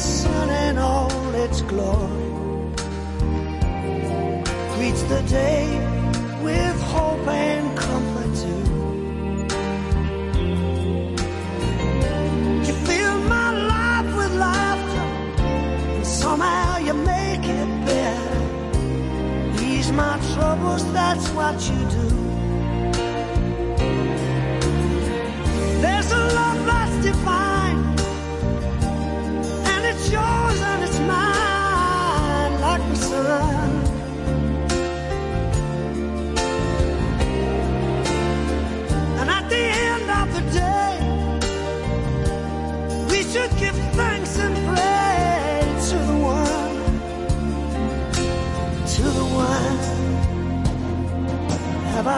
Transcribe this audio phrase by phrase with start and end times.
[0.00, 2.30] sun and all its glory
[4.74, 5.66] greets the day
[6.42, 8.64] with hope and comfort too.
[12.66, 15.06] You fill my life with laughter,
[15.96, 18.42] and somehow you make it better.
[19.62, 22.08] Ease my troubles, that's what you do.
[25.82, 27.49] There's a love that's divine,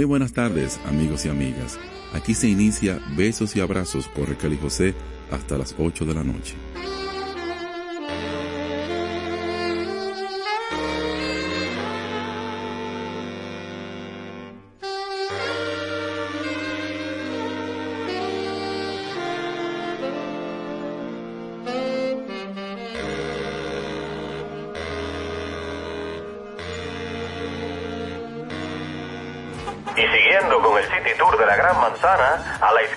[0.00, 1.78] Muy buenas tardes, amigos y amigas.
[2.14, 4.94] Aquí se inicia Besos y Abrazos por Raquel y José
[5.30, 6.54] hasta las 8 de la noche.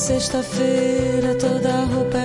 [0.00, 2.19] sexta-feira toda roupa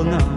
[0.00, 0.29] acredito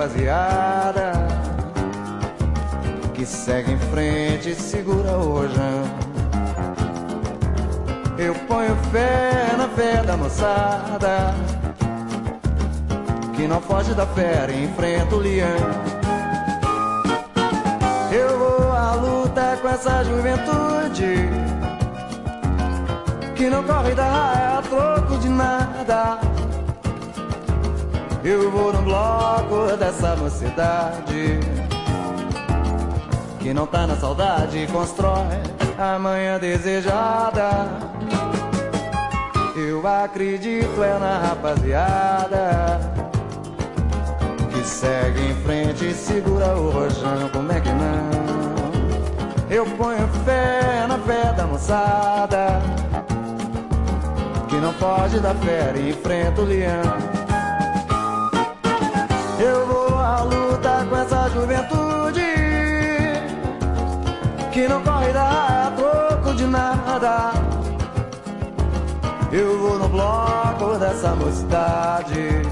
[0.00, 1.12] rapaziada
[3.12, 5.84] que segue em frente e segura o rojão.
[8.16, 11.34] Eu ponho fé na fé da moçada
[13.34, 15.48] que não foge da fera e enfrenta o leão.
[18.10, 21.28] Eu vou à luta com essa juventude
[23.34, 25.59] que não corre da raia a troco de nada.
[28.22, 31.40] Eu vou no bloco dessa mocidade
[33.38, 35.40] Que não tá na saudade Constrói
[35.78, 37.66] a manhã desejada
[39.56, 42.78] Eu acredito é na rapaziada
[44.52, 48.10] Que segue em frente e segura o rojão Como é que não?
[49.48, 52.60] Eu ponho fé na fé da moçada
[54.46, 57.09] Que não pode dar fé e enfrenta o leão
[59.40, 62.20] eu vou à luta com essa juventude
[64.52, 67.32] que não corre da troco de nada.
[69.32, 72.42] Eu vou no bloco dessa mocidade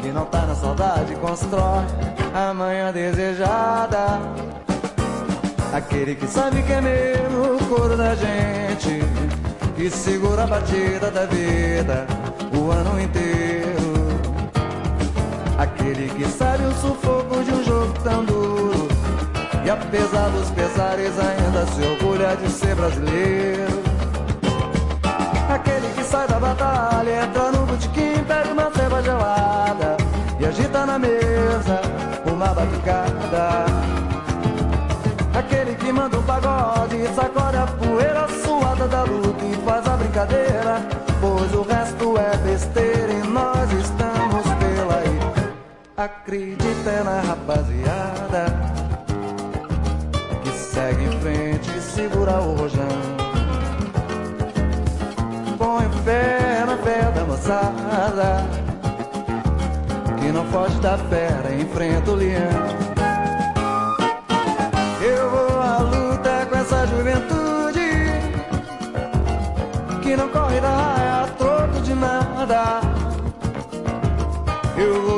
[0.00, 1.84] que não tá na saudade, constrói
[2.34, 4.18] a manhã desejada.
[5.72, 9.02] Aquele que sabe que é meu o coro da gente,
[9.76, 12.06] que segura a batida da vida
[12.52, 13.57] o ano inteiro.
[15.88, 18.88] Aquele que sabe o sufoco de um jogo tão duro.
[19.64, 23.72] E apesar dos pesares ainda se orgulha de ser brasileiro.
[25.48, 29.96] Aquele que sai da batalha, entra no botequim, pega uma ceva gelada
[30.38, 31.80] E agita na mesa
[32.30, 33.64] uma batucada.
[35.38, 40.82] Aquele que manda um pagode, sacode a poeira suada da luta e faz a brincadeira
[41.18, 43.97] Pois o resto é besteira e nós estamos
[46.28, 48.44] Acredita na rapaziada
[50.52, 52.86] segue em frente e segura o rojão.
[55.56, 58.46] Põe fé na fé da moçada,
[60.20, 62.66] que não foge da fera, enfrenta o leão.
[65.00, 67.88] Eu vou à luta com essa juventude,
[70.02, 72.80] que não corre da raia a troco de nada.
[74.76, 75.17] Eu vou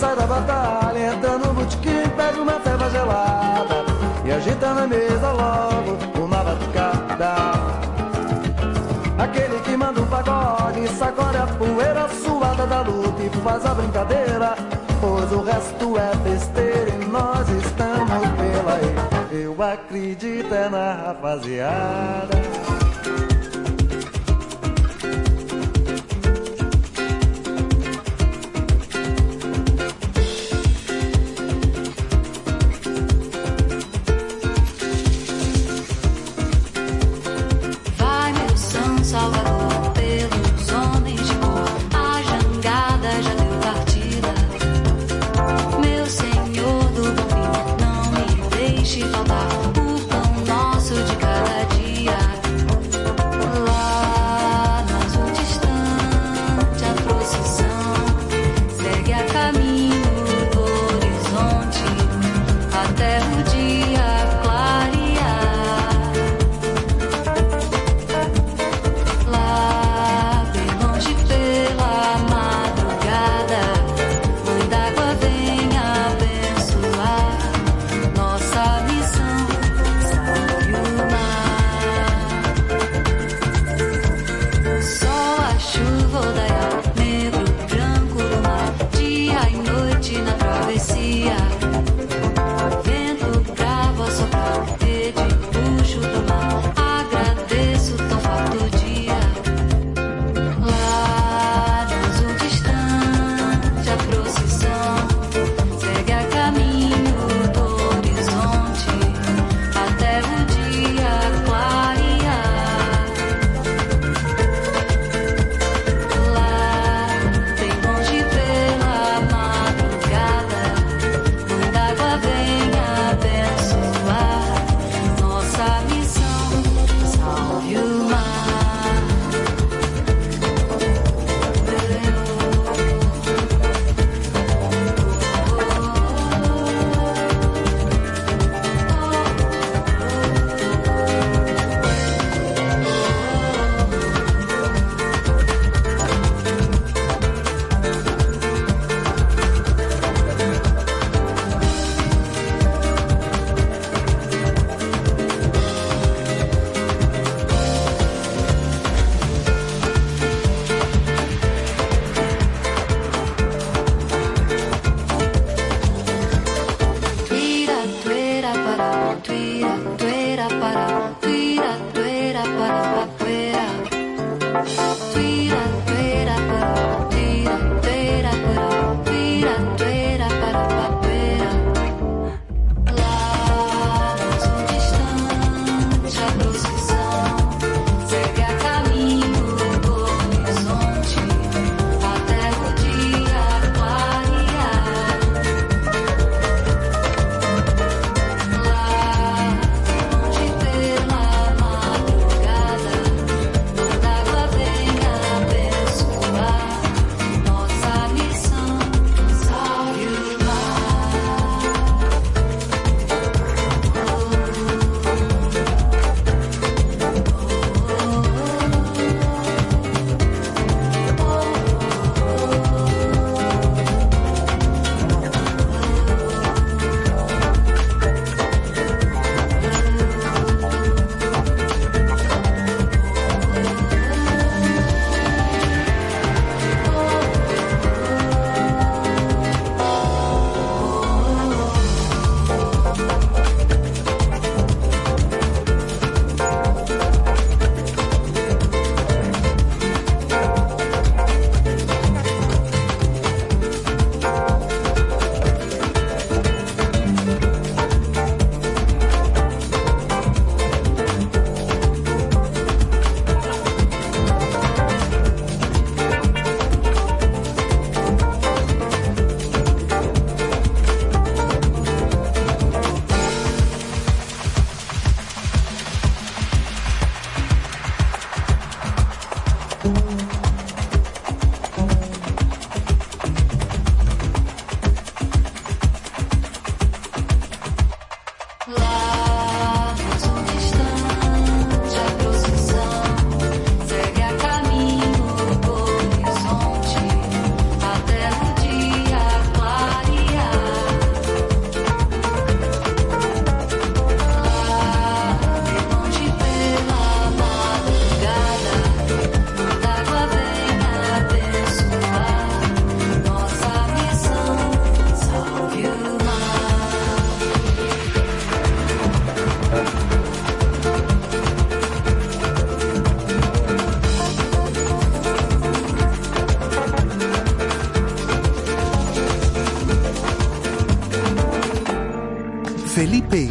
[0.00, 3.84] Sai da batalha, entra no botequim, pega uma ceva gelada
[4.24, 7.34] e agita na mesa logo uma batucada.
[9.18, 14.54] Aquele que manda um pagode, sacode a poeira suada da luta e faz a brincadeira.
[15.02, 19.42] Pois o resto é besteira e nós estamos pela aí.
[19.42, 22.69] Eu acredito é na rapaziada.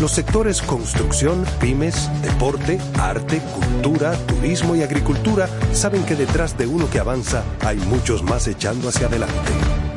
[0.00, 6.88] Los sectores construcción, pymes, deporte, arte, cultura, turismo y agricultura saben que detrás de uno
[6.88, 9.52] que avanza hay muchos más echando hacia adelante.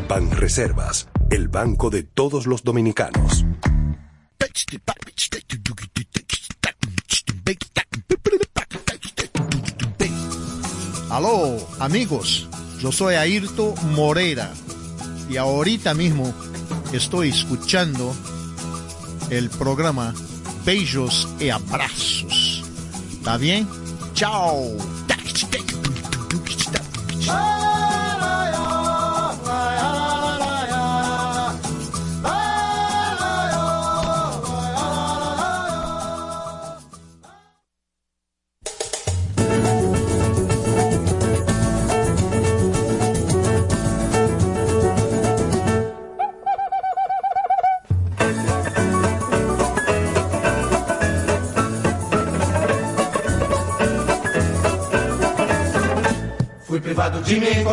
[0.10, 3.46] Ban Reservas, el banco de todos los dominicanos.
[11.10, 12.50] Aló, amigos,
[12.82, 14.52] yo soy Ayrto Moreira
[15.30, 16.34] y ahorita mismo
[16.92, 18.14] estoy escuchando
[19.38, 20.14] el programa
[20.66, 22.64] Beijos y Abrazos.
[23.12, 23.68] ¿Está bien?
[24.14, 24.93] Chao.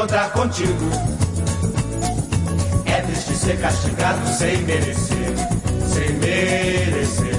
[0.00, 0.90] Encontrar contigo.
[2.86, 5.34] É triste ser castigado sem merecer,
[5.92, 7.34] sem merecer.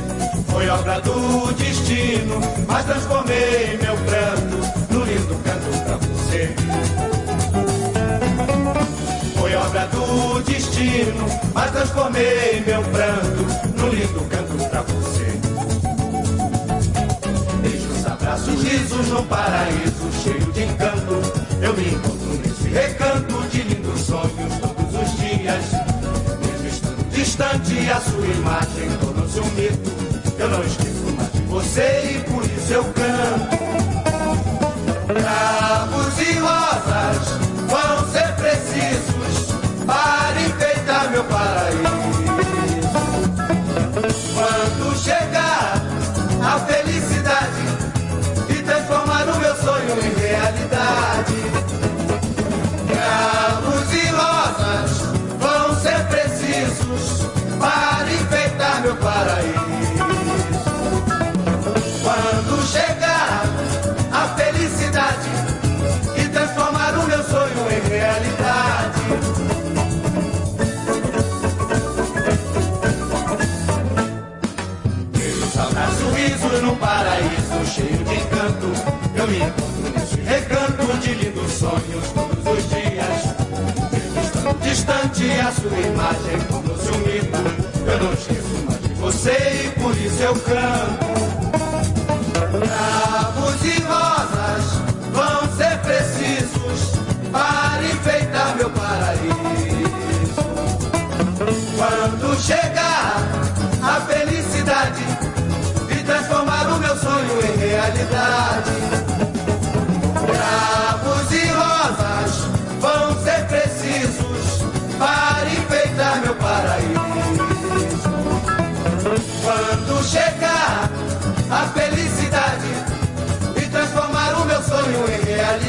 [0.47, 4.57] Foi obra do destino, mas transformei meu pranto
[4.91, 6.53] no lindo canto pra você.
[9.39, 13.43] Foi obra do destino, mas transformei meu pranto
[13.75, 15.41] no lindo canto pra você.
[18.05, 21.21] Abraços, risos no paraíso cheio de encanto.
[21.61, 25.65] Eu me encontro recanto de lindos sonhos todos os dias.
[26.41, 29.91] Mesmo estando distante, a sua imagem tornou-se um mito.
[30.39, 33.61] Eu não esqueço mais de você e por isso eu canto.
[35.07, 37.27] Cravos e rosas
[37.67, 39.55] vão ser precisos
[39.85, 41.90] para enfeitar meu paraíso.
[85.21, 87.37] Distante, a sua imagem tornou-se um mito.
[87.87, 91.11] Eu não esqueço mais de você e por isso eu canto.
[92.51, 94.65] Bravos e rosas
[95.13, 96.99] vão ser precisos
[97.31, 99.31] para enfeitar meu paraíso.
[101.77, 103.17] Quando chegar
[103.81, 105.03] a felicidade
[105.89, 108.71] e transformar o meu sonho em realidade.
[110.27, 111.60] Bravos e rosas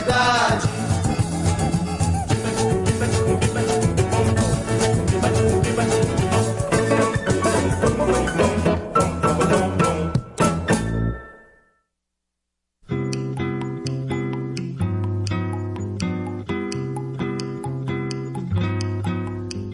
[0.02, 0.68] realidade.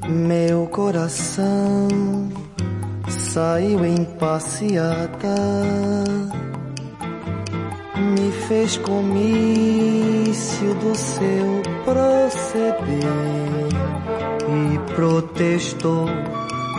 [0.08, 1.88] Meu coração
[3.08, 4.97] saiu em passeata,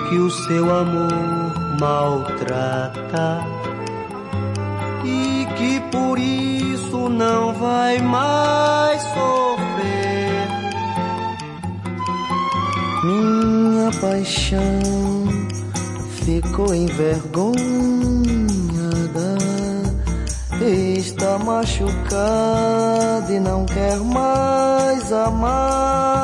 [0.09, 3.45] que o seu amor maltrata
[5.05, 10.47] e que por isso não vai mais sofrer.
[13.03, 14.81] Minha paixão
[16.25, 17.59] ficou envergonhada,
[20.59, 26.18] está machucada e não quer mais amar.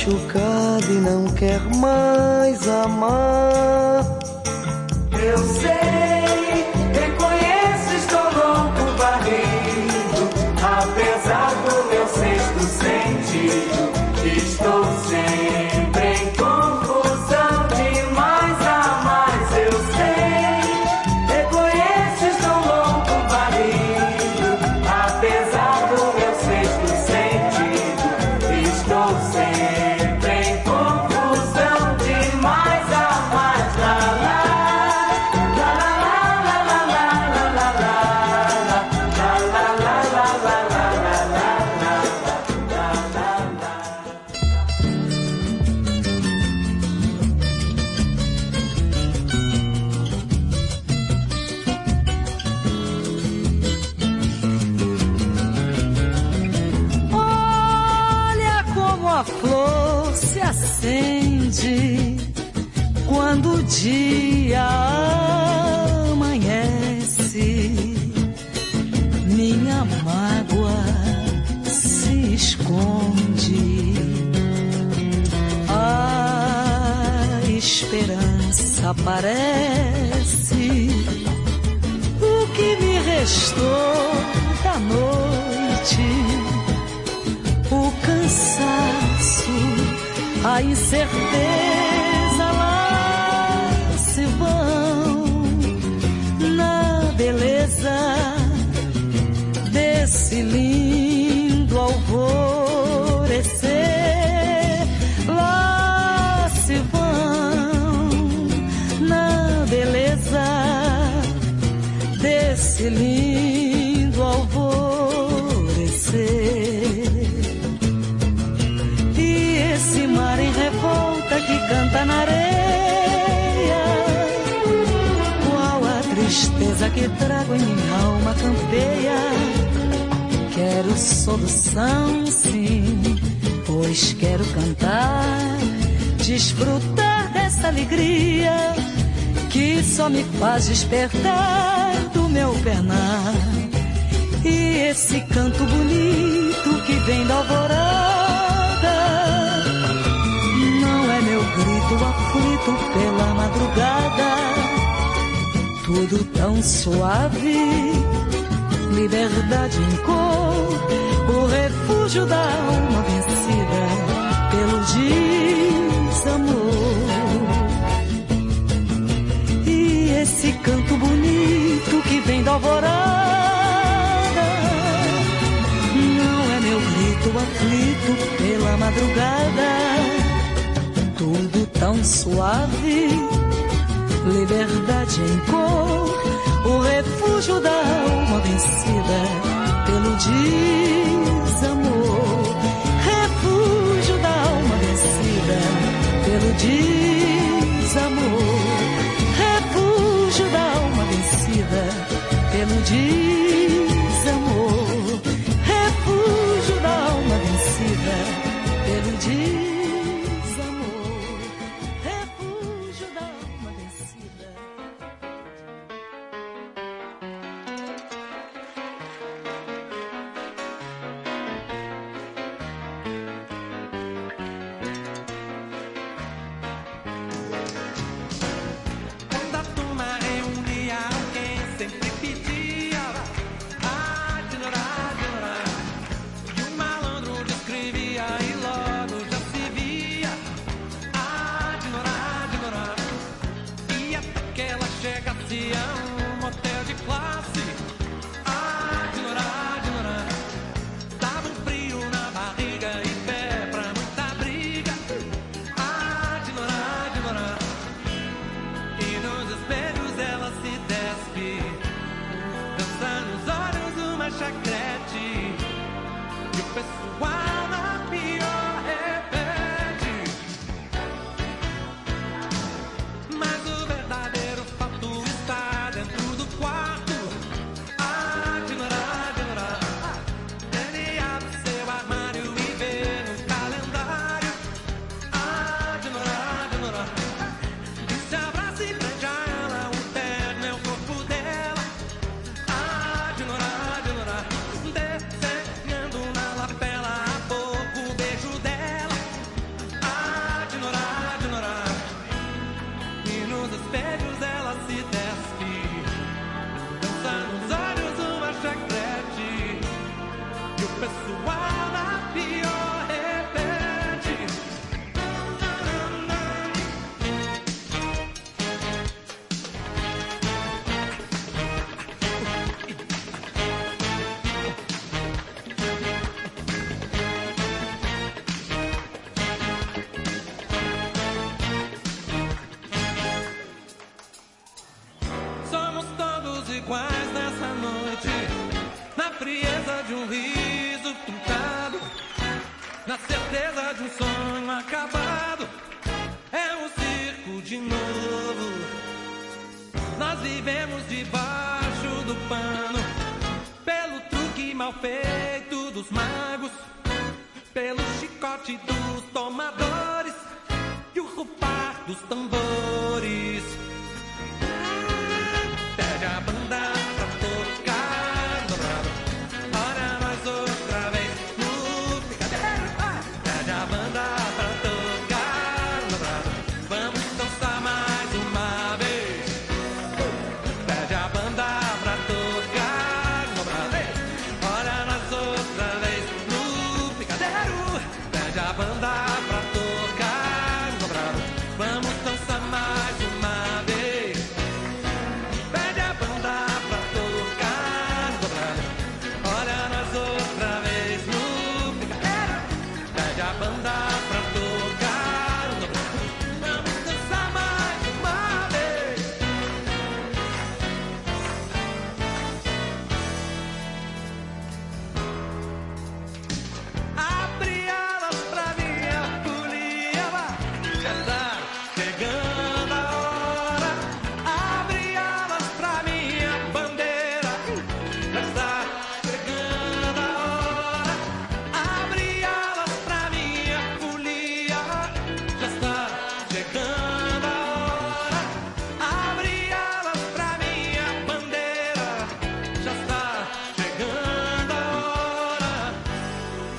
[0.00, 3.39] Machucada e não quer mais amar.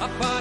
[0.02, 0.41] up on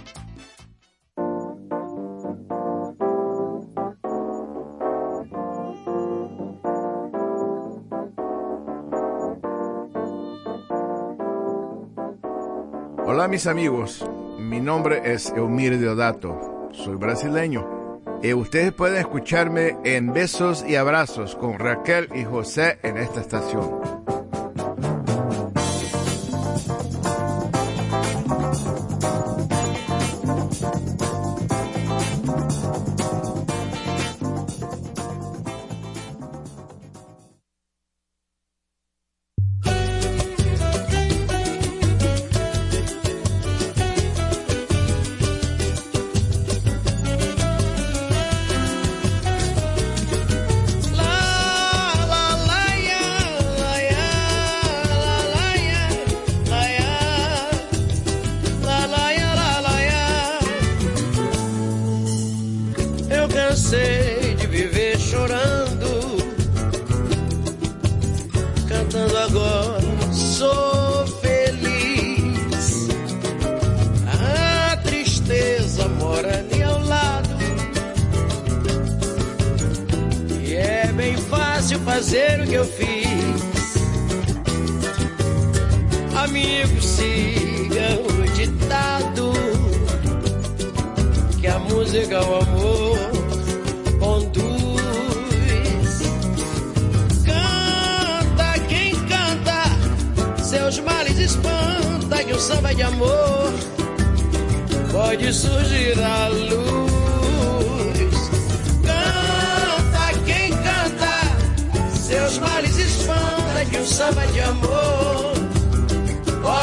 [13.21, 14.03] Hola mis amigos,
[14.39, 17.99] mi nombre es Eumir Deodato, soy brasileño.
[18.23, 24.00] Y ustedes pueden escucharme en Besos y Abrazos con Raquel y José en esta estación.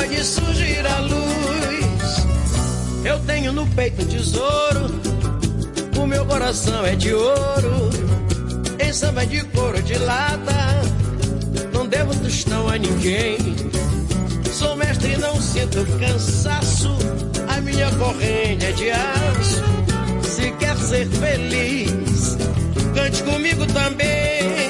[0.09, 2.25] Pode surgir à luz.
[3.05, 5.01] Eu tenho no peito um tesouro,
[5.99, 7.91] o meu coração é de ouro.
[8.81, 10.83] Em samba de couro de lata,
[11.73, 13.39] não devo tostão a ninguém.
[14.51, 16.97] Sou mestre e não sinto cansaço,
[17.49, 19.63] a minha corrente é de aço.
[20.23, 22.37] Se quer ser feliz,
[22.95, 24.68] cante comigo também.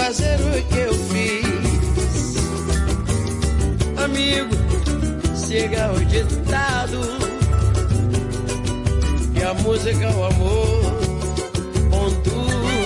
[0.00, 1.44] Fazer o que eu fiz.
[4.02, 4.56] Amigo,
[5.36, 7.00] siga o ditado
[9.34, 10.80] que a música, o amor
[11.90, 12.80] conduz.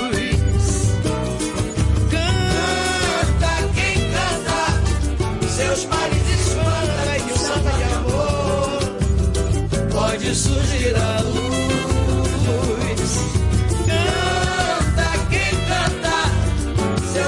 [2.10, 4.60] Canta quem canta,
[5.46, 8.80] seus males espanta que o samba de amor
[9.92, 11.43] pode surgir à luz.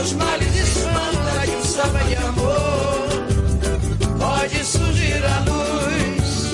[0.07, 3.09] Seus males espanta que o samba de amor
[4.19, 6.53] pode surgir à luz.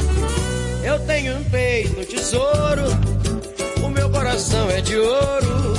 [0.84, 2.84] Eu tenho um peito tesouro,
[3.84, 5.74] o meu coração é de ouro.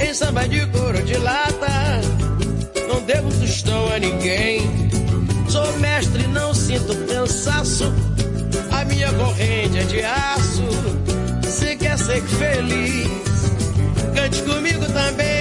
[0.00, 2.00] Em samba de couro de lata,
[2.88, 4.62] não devo tostão a ninguém.
[5.48, 7.92] Sou mestre, não sinto cansaço,
[8.70, 10.68] a minha corrente é de aço.
[11.46, 13.08] Se quer ser feliz,
[14.14, 15.37] cante comigo também.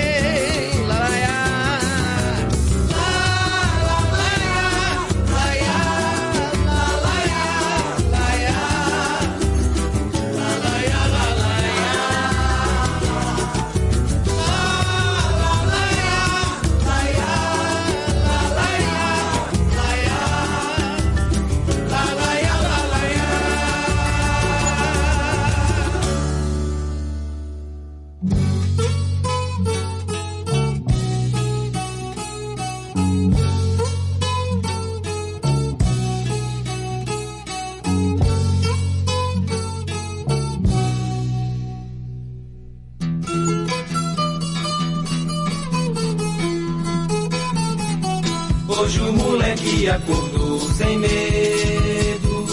[49.98, 52.48] Acordou sem medo.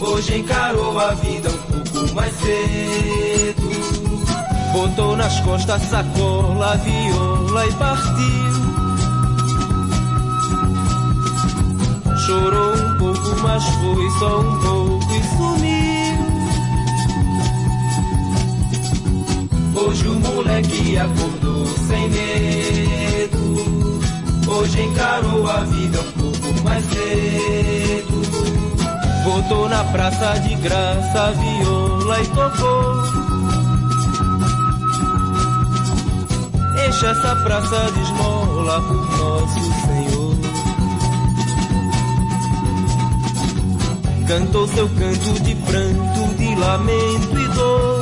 [0.00, 3.70] Hoje encarou a vida um pouco mais cedo.
[4.72, 8.50] Botou nas costas sacola, viola e partiu.
[12.26, 15.90] Chorou um pouco, mas foi só um pouco e sumiu.
[19.74, 23.00] Hoje o moleque acordou sem medo.
[24.46, 26.19] Hoje encarou a vida um
[26.62, 28.22] mais cedo.
[29.24, 33.00] Botou na praça de graça a viola e tocou.
[36.88, 40.36] Enche essa praça de esmola por nosso Senhor.
[44.26, 48.00] Cantou seu canto de pranto, de lamento e dor.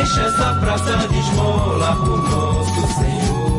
[0.00, 3.53] Enche essa praça de esmola por nosso Senhor.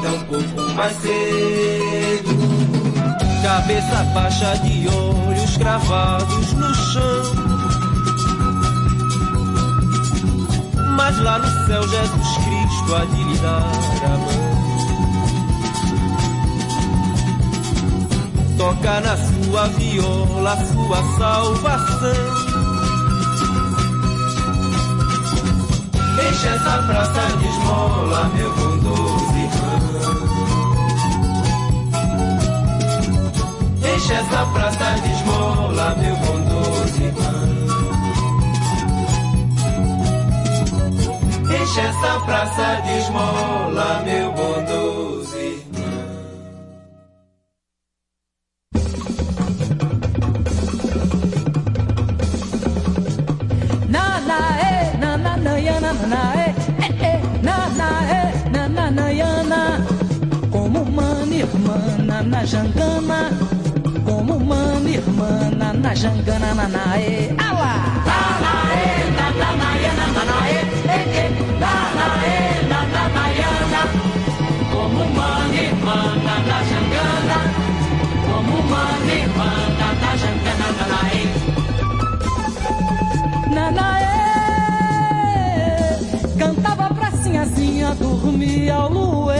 [0.00, 2.30] Vida um pouco mais cedo.
[3.42, 7.34] cabeça baixa de olhos cravados no chão.
[10.96, 13.62] Mas lá no céu Jesus Cristo há de lhe dar
[14.06, 14.50] a mão.
[18.56, 22.39] Toca na sua viola sua salvação.
[26.40, 29.90] Enche essa praça de esmola, meu irmão.
[33.94, 36.16] Enche essa praça de esmola, meu
[37.04, 37.42] irmão.
[41.60, 45.09] Enche essa praça de esmola, meu bondoso
[71.60, 73.82] na na eh, na na na ya na.
[74.70, 75.02] Como
[75.64, 77.38] irmã na na jangana,
[78.26, 78.56] como
[79.18, 81.30] irmã na na jangana na na eh.
[83.54, 84.20] Nanaê
[86.38, 89.36] Cantava pra sinhazinha, dormia ao luê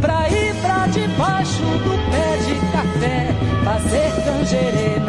[0.00, 3.18] Pra ir pra debaixo do pé de café
[3.64, 5.00] Fazer canjerê,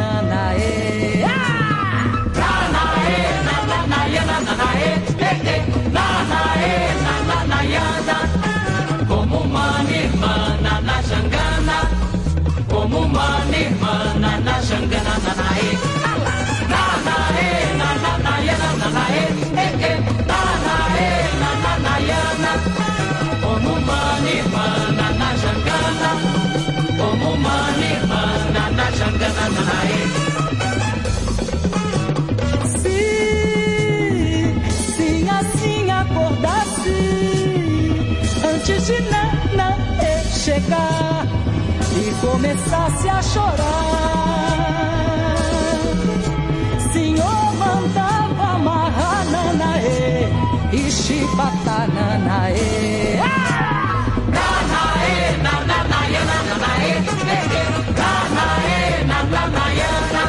[4.58, 5.62] nananaia, nananaê eh, eh,
[5.94, 8.18] Nanaê, nananaiana
[9.06, 11.78] Como uma irmã na jangana
[12.68, 15.70] Como uma irmã na jangana, nanaê
[16.72, 17.50] Nanaê,
[17.80, 19.24] nananaia, nananaê,
[19.56, 22.52] eh, eh, nanaê, nananaiana.
[23.40, 24.68] Como uma irmã
[25.20, 26.10] na jangana,
[26.98, 27.58] como uma
[27.92, 28.22] irmã
[28.76, 29.98] na jangana, nanaê.
[30.08, 30.27] Se,
[38.68, 41.26] antes de Nanaê chegar
[41.96, 43.86] e começasse a chorar.
[46.92, 50.28] Senhor mandava amarrar nanaê
[50.72, 53.18] e chibata nanaê.
[53.22, 54.04] Ah!
[54.36, 57.68] Nanaê, nananaia, nananaê, eh, eh,
[58.00, 60.24] nanaê, nananaiana.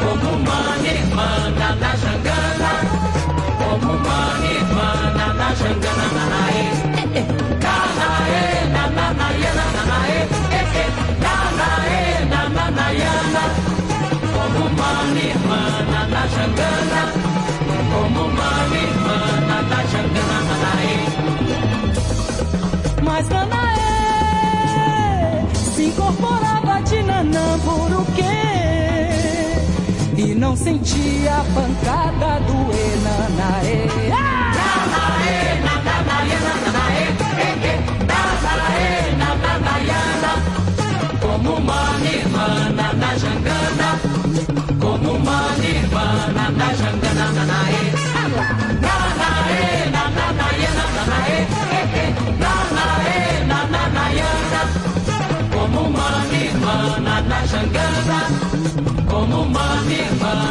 [0.00, 2.72] Como uma irmã na jangana,
[3.58, 4.90] como uma irmã
[5.34, 6.62] na jangana, nanaê.
[6.88, 6.97] Nanaê,
[12.88, 13.44] nananaiana
[14.32, 15.62] como uma irmã
[16.08, 17.02] na jangana,
[17.92, 20.96] como uma irmã na jangana, Nanaê.
[23.02, 23.84] Mas Nanaê
[25.54, 28.22] se incorporava de Nanã Buruquê
[30.16, 33.86] e não sentia a pancada do Enanaê.
[34.58, 37.04] Nanaê, nananaê, nananaê,
[37.38, 37.78] eh, eh,
[38.08, 40.32] nanaê, nananaiana,
[41.20, 42.77] como uma irmã
[55.52, 58.20] Como uma nirvana na jangana,
[59.08, 60.47] como uma nirvana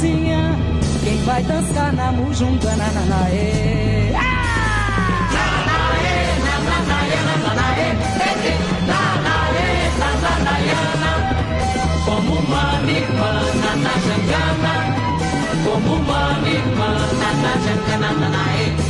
[0.00, 4.10] quem vai dançar na mujungana nanaê.
[5.68, 6.24] Nanaê,
[7.26, 7.88] nananaê,
[8.18, 9.68] eh, eh, nanaê,
[10.00, 11.12] nananaiana.
[12.06, 13.32] Como uma irmã
[13.82, 14.74] na jangana,
[15.64, 16.90] como uma irmã
[17.42, 18.66] na jangana nanaê.
[18.70, 18.89] Nanaê,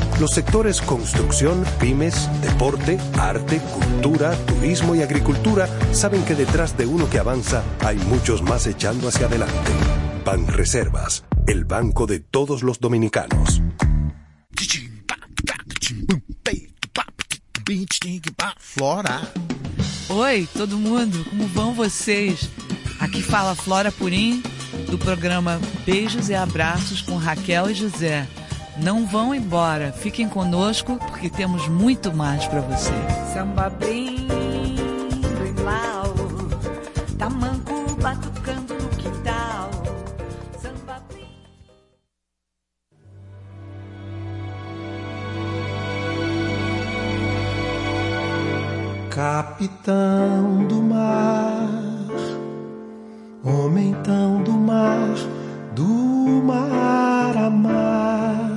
[0.21, 7.09] Los sectores construcción, pymes, deporte, arte, cultura, turismo y agricultura saben que detrás de uno
[7.09, 9.71] que avanza hay muchos más echando hacia adelante.
[10.23, 13.63] Ban Reservas, el banco de todos los dominicanos.
[18.59, 19.21] Flora.
[20.07, 22.47] Oi, todo mundo, como vão vocês?
[22.99, 24.43] Aqui fala Flora Purim,
[24.87, 28.27] do programa Beijos e Abraços com Raquel e José.
[28.83, 32.91] Não vão embora, fiquem conosco porque temos muito mais para você.
[33.31, 36.11] Samba bem, bem mal,
[37.19, 39.69] tamanco batucando no quintal.
[40.59, 41.27] Samba bem.
[49.11, 51.69] Capitão do mar,
[53.43, 55.13] homem tão do mar,
[55.75, 55.85] do
[56.43, 58.50] mar a mar,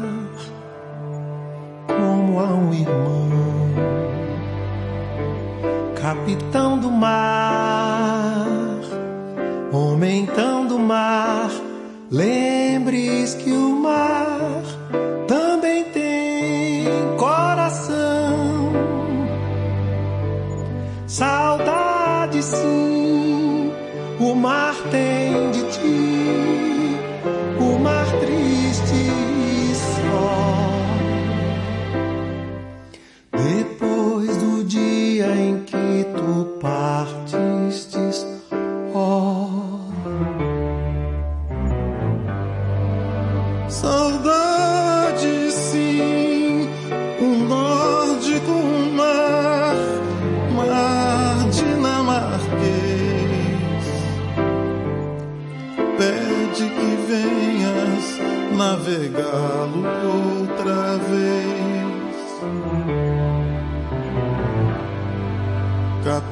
[2.38, 3.24] a um irmão.
[5.94, 8.46] Capitão do mar,
[9.72, 11.50] homem tão do mar,
[12.10, 14.62] lembre-se que o mar
[15.26, 18.72] também tem coração.
[21.06, 23.72] Saudade sim,
[24.20, 25.23] o mar tem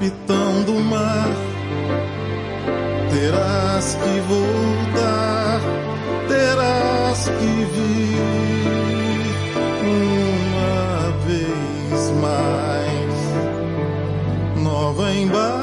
[0.03, 1.29] Capitão do mar,
[3.09, 5.61] terás que voltar,
[6.27, 8.19] terás que vir
[9.87, 13.15] uma vez mais.
[14.61, 15.62] Nova embarcação,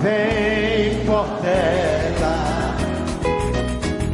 [0.00, 2.76] Vem Portela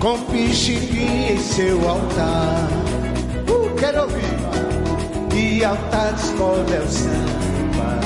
[0.00, 2.68] com Pixinguinha em seu altar.
[3.48, 4.32] Uh, quero ouvir!
[5.34, 8.00] E altares escolhe o samba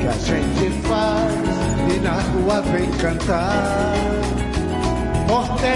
[0.00, 1.34] que a gente faz
[1.94, 3.92] e na rua vem cantar.
[5.28, 5.74] Portela,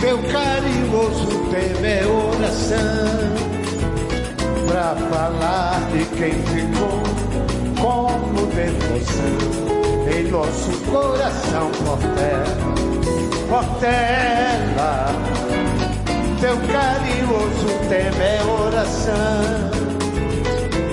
[0.00, 3.36] meu carinhoso tema é oração
[4.66, 7.15] pra falar de quem ficou
[8.36, 9.38] como devoção
[10.14, 12.74] em nosso coração, Portela.
[13.48, 15.06] Portela,
[16.40, 19.70] teu carinhoso tema é oração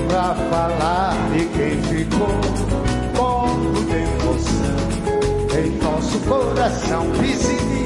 [0.07, 2.39] pra falar de quem ficou
[3.17, 4.83] como devoção
[5.57, 7.11] em nosso coração.
[7.19, 7.85] Pisindi,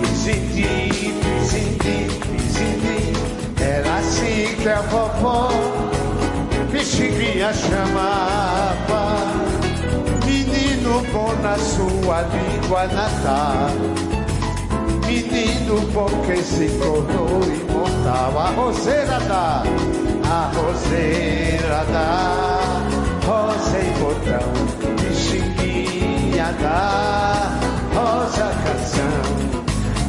[0.00, 3.62] pisindi, pisindi, pisindi.
[3.62, 5.91] Era assim que a vovó
[6.82, 9.16] Bexiguinha chamava
[10.26, 13.70] Menino bom na sua língua natal.
[15.06, 18.36] Menino bom que se tornou imortal.
[18.36, 19.62] A roseira da,
[20.28, 22.82] a roseira da
[23.26, 24.52] Rosa e botão,
[25.00, 27.60] bexiguinha da
[27.94, 29.22] Rosa canção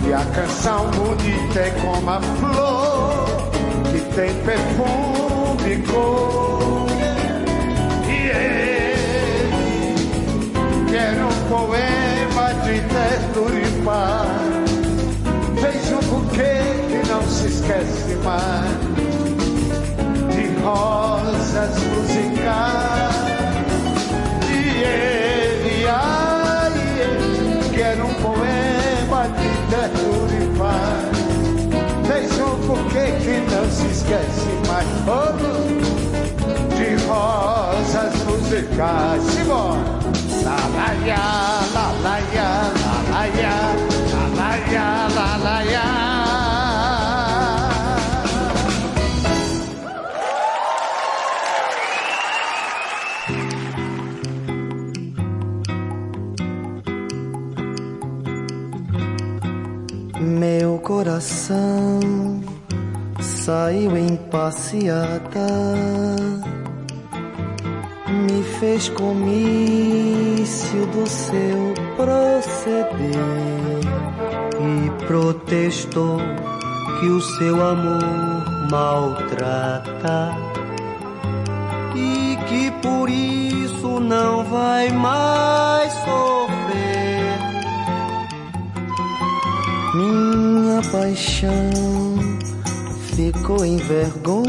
[0.07, 3.27] E a canção bonita é como a flor
[3.91, 5.12] Que tem perfume
[5.89, 6.87] cor
[8.07, 9.95] E ele
[10.91, 12.81] quer um poema de
[13.83, 14.43] paz
[15.59, 16.55] Fez um buquê
[16.89, 18.71] que não se esquece mais.
[20.33, 23.15] De rosas musicais.
[24.49, 25.22] E ele,
[32.63, 35.33] Um buquê que não se esquece mais oh,
[36.75, 40.03] De rosas musicais Simbora!
[40.43, 40.89] La la
[41.73, 43.55] la la ya, la la ya,
[44.11, 45.87] la la ya, la la ya.
[60.19, 61.99] Meu coração
[63.23, 65.47] saiu em passeata,
[68.09, 73.13] me fez comício do seu proceder
[74.59, 76.19] e protestou
[76.99, 80.35] que o seu amor maltrata
[81.95, 87.39] e que por isso não vai mais sofrer.
[89.95, 92.12] Minha paixão
[93.15, 94.47] ficou envergonhada,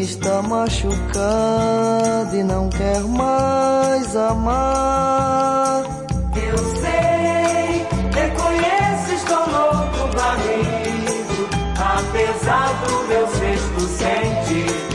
[0.00, 5.84] está machucada e não quer mais amar.
[6.36, 11.48] Eu sei, reconheço, estou louco, barrigo.
[11.76, 14.85] Apesar do meu sexto sentido,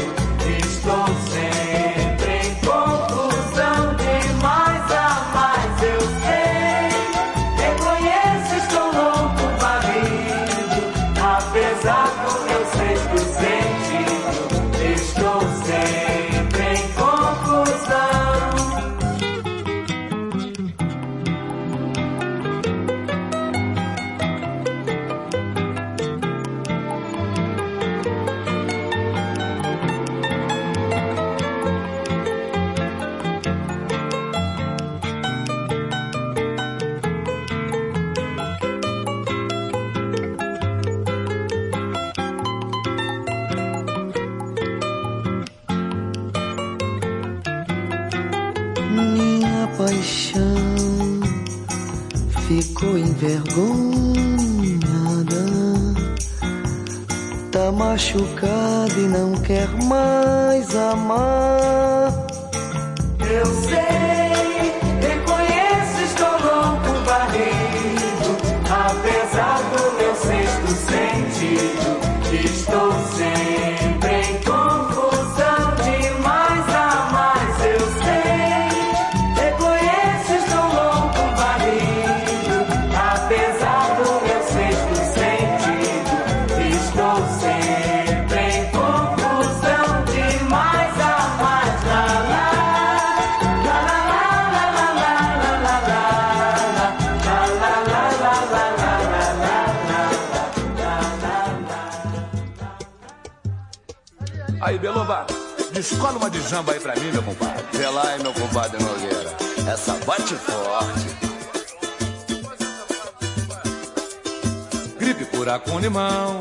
[115.81, 116.39] limão,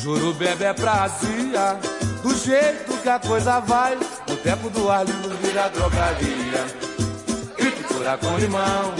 [0.00, 1.78] juro bebe é prazia.
[2.22, 3.96] Do jeito que a coisa vai,
[4.28, 6.66] o tempo do Arlindo vira drogaria.
[7.56, 8.92] Gripe cura com limão,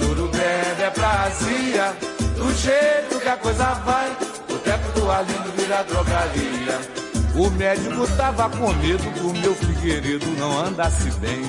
[0.00, 1.96] juro bebe é prazia.
[2.36, 4.16] Do jeito que a coisa vai,
[4.48, 7.08] o tempo do Arlindo vira drogaria.
[7.34, 11.42] O médico tava com medo do meu figueiredo não andasse bem.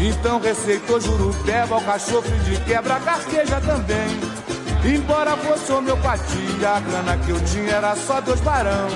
[0.00, 4.38] Então receitou jurupeba, alcachofre de quebra, carqueja também.
[4.84, 8.88] Embora fosse homeopatia, a grana que eu tinha era só dois barão.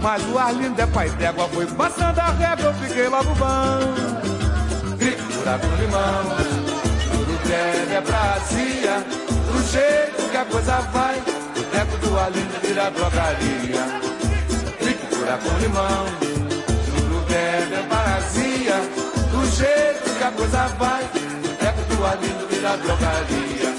[0.00, 4.96] Mas o Arlindo é pai d'égua, foi passando a régua, eu fiquei logo bom.
[4.96, 6.24] Gripe, cura com limão,
[7.12, 9.04] jurupeba é prazia.
[9.50, 14.08] Do jeito que a coisa vai, o tempo do Arlindo vira drogaria.
[15.28, 16.06] mistura com limão.
[16.86, 18.76] Juro bebe é parazia,
[19.30, 21.02] do jeito que a coisa vai.
[21.60, 23.77] É que tua lindo vira drogaria.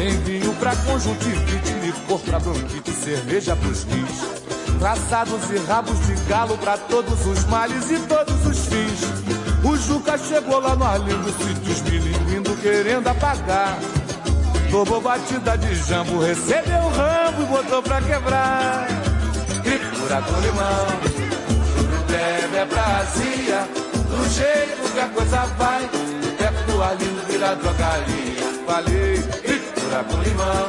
[0.00, 4.78] Tem vinho pra conjuntivite, licor pra bronquite, cerveja pros rins.
[4.78, 9.02] Traçados e rabos de galo pra todos os males e todos os fins.
[9.62, 13.78] O Juca chegou lá no Arlindo, sítios milindo, querendo apagar.
[14.70, 18.86] Tomou batida de jambo, recebeu o rambo e botou pra quebrar.
[19.62, 20.86] Cripura com limão,
[22.08, 23.68] bebe é prasia.
[24.08, 25.86] Do jeito que a coisa vai,
[26.38, 28.40] perto do Arlindo vira drogaria.
[28.66, 29.40] Falei,
[29.90, 30.68] cripura com limão,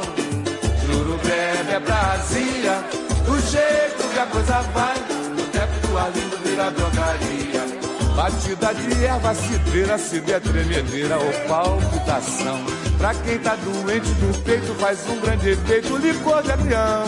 [0.86, 2.84] juro bebe é prasia.
[3.24, 7.82] Do jeito que a coisa vai, o teto do Arlindo vira drogaria.
[8.16, 9.96] Batida de erva cidreira,
[10.26, 12.60] der tremedeira ou palpitação.
[12.98, 17.04] Pra quem tá doente do peito, faz um grande efeito, licor de avião.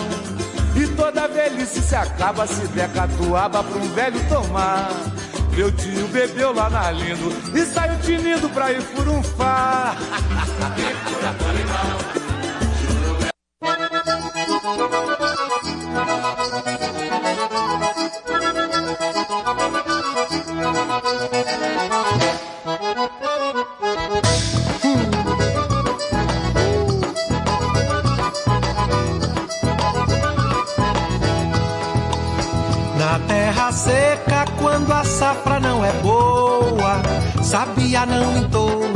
[0.77, 4.91] E toda velhice se acaba se der catuaba pra um velho tomar.
[5.57, 9.97] Meu tio bebeu lá na Lindo e saiu tinindo pra ir furunfar.
[37.55, 38.89] sabia não entoa,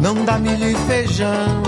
[0.00, 1.60] não dá milho e feijão.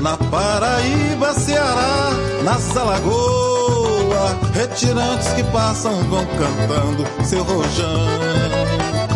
[0.00, 2.10] Na Paraíba, Ceará,
[2.42, 8.08] nas Alagoas, retirantes que passam vão cantando seu rojão.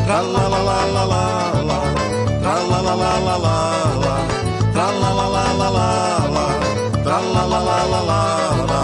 [0.07, 1.81] Tra la la la la la la,
[2.43, 3.57] tra la la la la la
[4.05, 4.17] la,
[4.73, 5.89] tra la la la la la
[6.37, 6.47] la,
[7.03, 8.83] tra la la la la la la.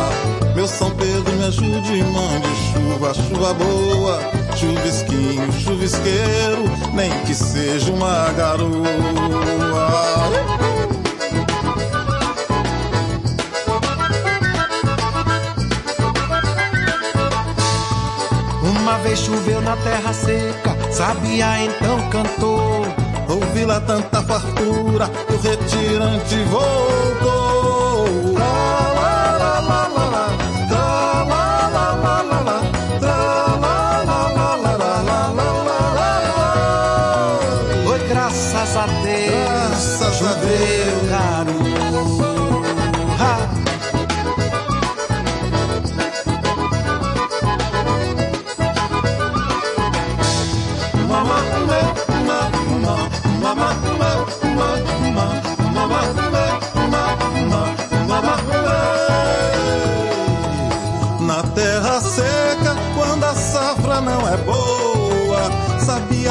[0.57, 4.19] Meu São Pedro me ajude, mande chuva, chuva boa,
[4.61, 8.91] chuvisquinho, chuvisqueiro, nem que seja uma garoa.
[18.63, 22.85] Uma vez choveu na terra seca, sabia então cantou.
[23.31, 28.35] Ouvi lá tanta fartura, o retirante voltou.
[28.35, 28.45] Tra
[28.99, 30.20] la la la la la,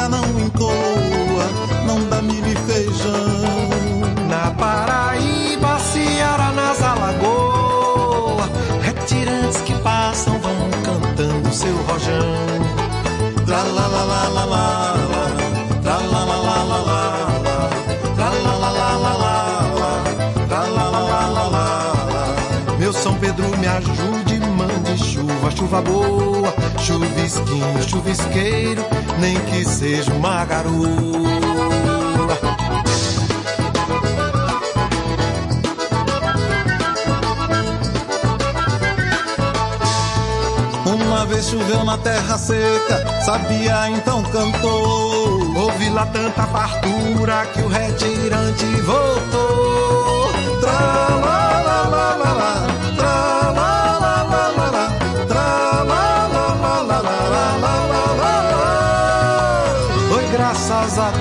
[0.08, 1.46] não entoa,
[1.86, 4.00] não dá milho e feijão.
[4.28, 8.50] Na Paraíba, Ceará, nas Alagoas,
[8.82, 12.80] retirantes que passam vão cantando seu rojão.
[13.46, 14.90] Tra la la la la la
[15.82, 16.30] tra la.
[22.78, 24.19] Meu São Pedro me ajude, mande
[25.50, 28.84] chuva, chuva boa, chuvisquinho, chuvisqueiro,
[29.18, 30.88] nem que seja uma garoa.
[40.86, 45.56] Uma vez choveu na terra seca, sabia então cantou.
[45.56, 50.32] Houve lá tanta fartura que o retirante voltou.
[50.60, 51.49] Tra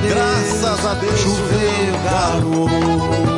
[0.07, 3.28] graças a Deus, choveu, garoto.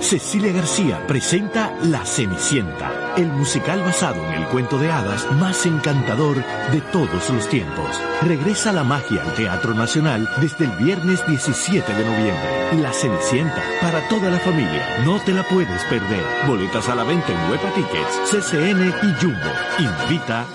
[0.00, 6.36] Cecilia García presenta La Cenicienta, el musical basado en el cuento de hadas más encantador
[6.72, 8.00] de todos los tiempos.
[8.22, 12.80] Regresa la magia al Teatro Nacional desde el viernes 17 de noviembre.
[12.80, 16.24] La Cenicienta, para toda la familia, no te la puedes perder.
[16.46, 19.50] Boletas a la venta en Huepa Tickets, CCN y Jumbo.
[19.78, 20.46] Invita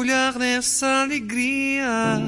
[0.00, 2.18] mergulhar nessa alegria.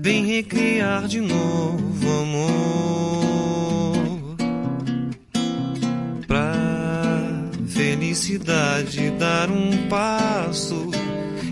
[0.00, 3.96] Vem recriar de novo amor.
[6.28, 10.90] Pra felicidade dar um passo.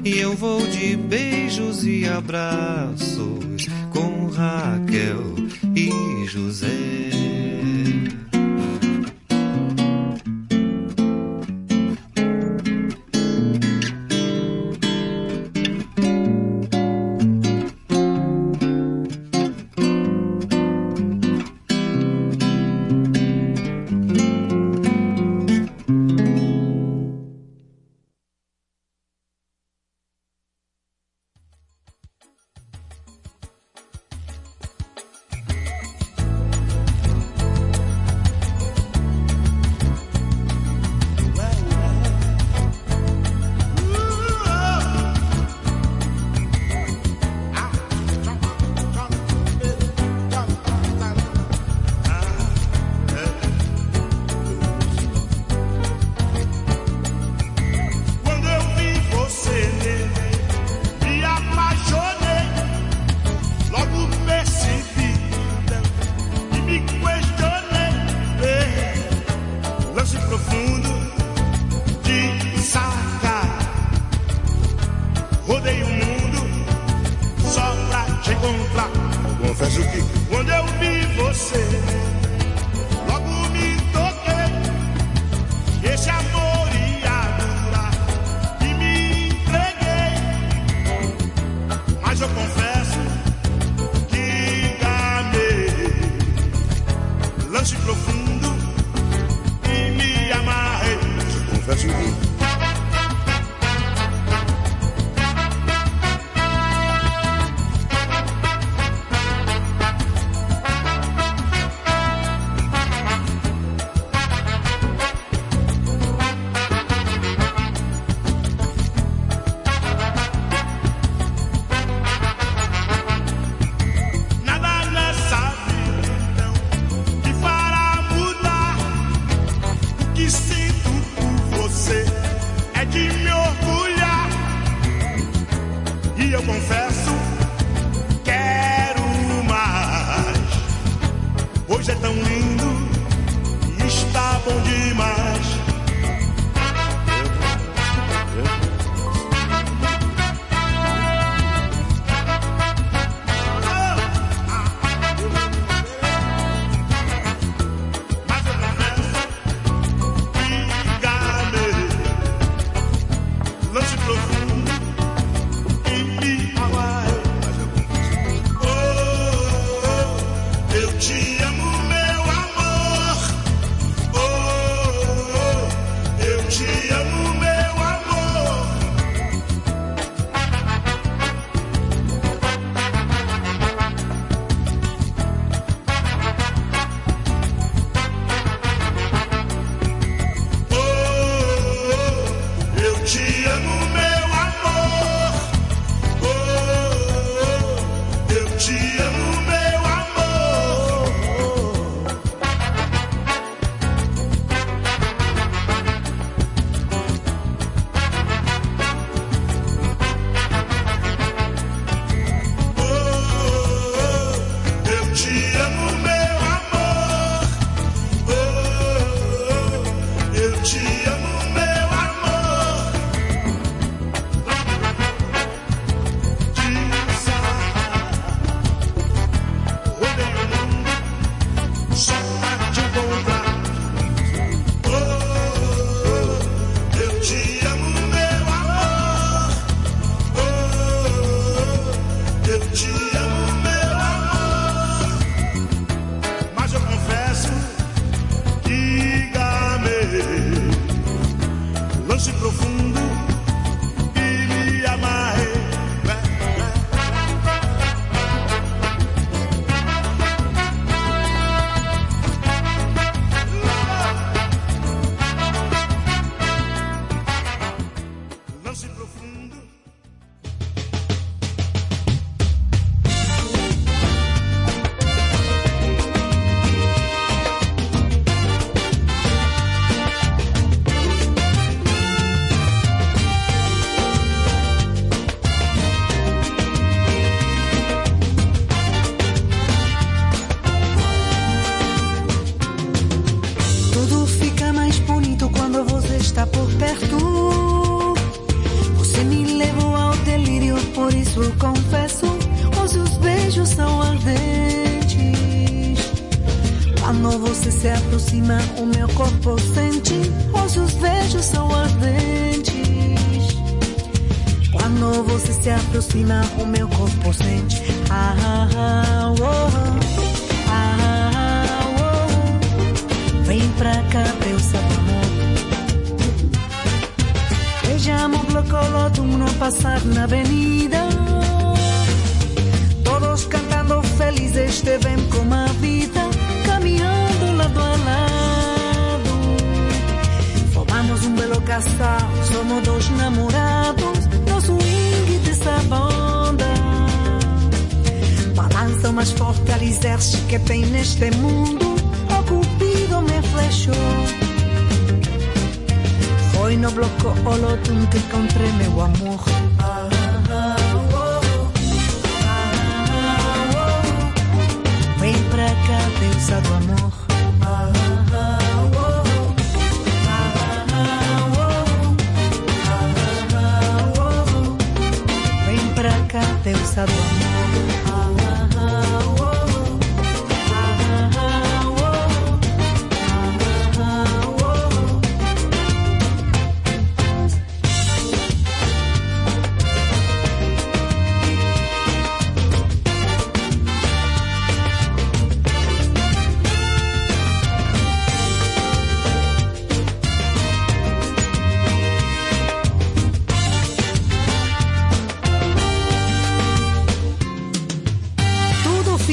[0.04, 5.34] E eu vou de beijos e abraços com Raquel
[5.74, 7.13] e José.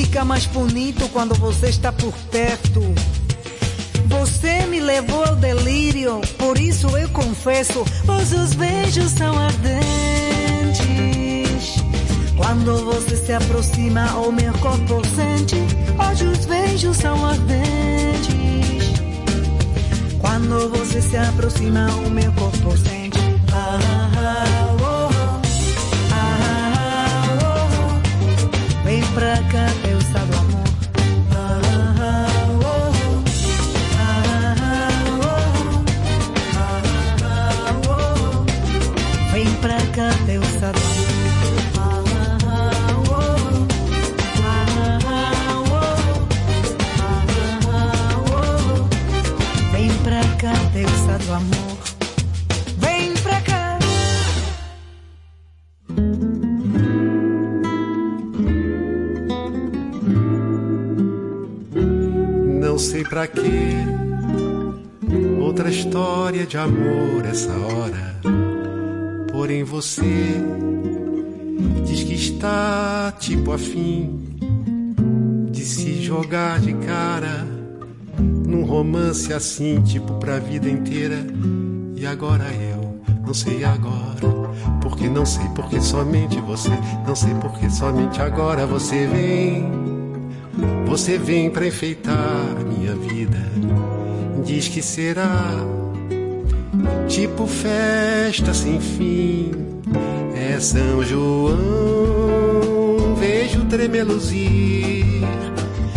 [0.01, 2.81] Fica mais bonito quando você está por perto.
[4.07, 10.81] Você me levou ao delírio, por isso eu confesso, os seus beijos são ardentes.
[12.35, 15.57] Quando você se aproxima, o meu corpo sente,
[16.09, 18.31] hoje os beijos são ardentes.
[20.19, 23.19] Quando você se aproxima, o meu corpo sente.
[23.53, 23.79] Ah,
[24.17, 25.09] ah, oh,
[26.11, 28.83] ah, oh.
[28.83, 29.80] Vem pra cá,
[30.13, 30.40] pasado
[63.21, 63.85] pra quê.
[65.39, 68.15] Outra história de amor essa hora.
[69.31, 70.41] Porém você
[71.85, 74.37] diz que está tipo afim
[75.51, 77.45] de se jogar de cara
[78.19, 81.17] num romance assim, tipo pra vida inteira.
[81.95, 84.51] E agora eu não sei agora.
[84.81, 86.71] Porque não sei, porque somente você.
[87.05, 89.90] Não sei porque somente agora você vem.
[90.91, 93.39] Você vem pra enfeitar minha vida.
[94.43, 95.55] Diz que será
[97.07, 99.51] tipo festa sem fim.
[100.35, 101.55] É São João,
[103.17, 105.05] vejo tremeluzir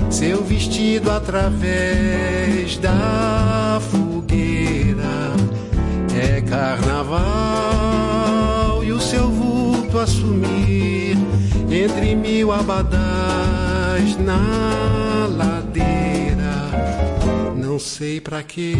[0.08, 5.34] seu vestido através da fogueira.
[6.24, 7.24] É carnaval
[8.84, 11.18] e o seu vulto assumir
[11.68, 13.73] entre mil abadás
[14.16, 16.54] na ladeira.
[17.56, 18.76] Não sei pra quê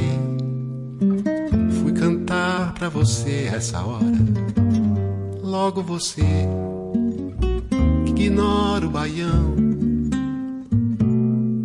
[1.82, 4.04] fui cantar pra você essa hora.
[5.42, 6.22] Logo você
[8.04, 9.54] que ignora o baião.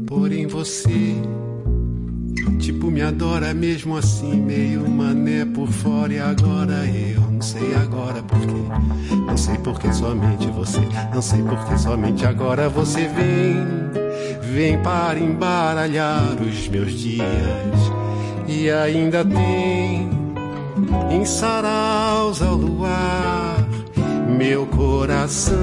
[0.06, 1.16] Porém você,
[2.60, 6.14] tipo, me adora mesmo assim, meio mané por fora.
[6.14, 9.16] E agora eu não sei agora porquê.
[9.26, 10.80] Não sei porque somente você.
[11.14, 13.58] Não sei porque somente agora você vem.
[14.54, 17.26] Vem para embaralhar os meus dias.
[18.48, 20.10] E ainda tem
[21.12, 23.68] em saraus ao luar
[24.38, 25.58] meu coração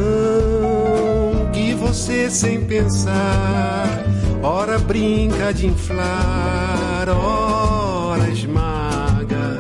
[1.53, 4.05] que você sem pensar
[4.49, 9.59] Ora brinca de inflar, ora esmaga,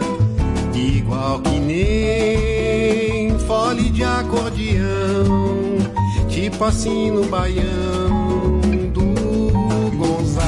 [0.72, 5.78] igual que nem fole de acordeão,
[6.28, 8.60] tipo assim no baião
[8.92, 10.46] do Gonzaga.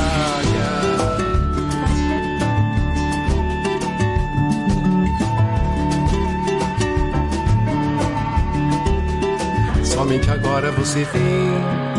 [9.82, 11.97] Somente agora você vem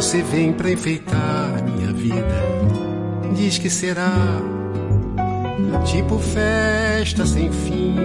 [0.00, 2.42] você vem pra enfeitar minha vida.
[3.34, 4.10] Diz que será
[5.84, 7.96] tipo festa sem fim.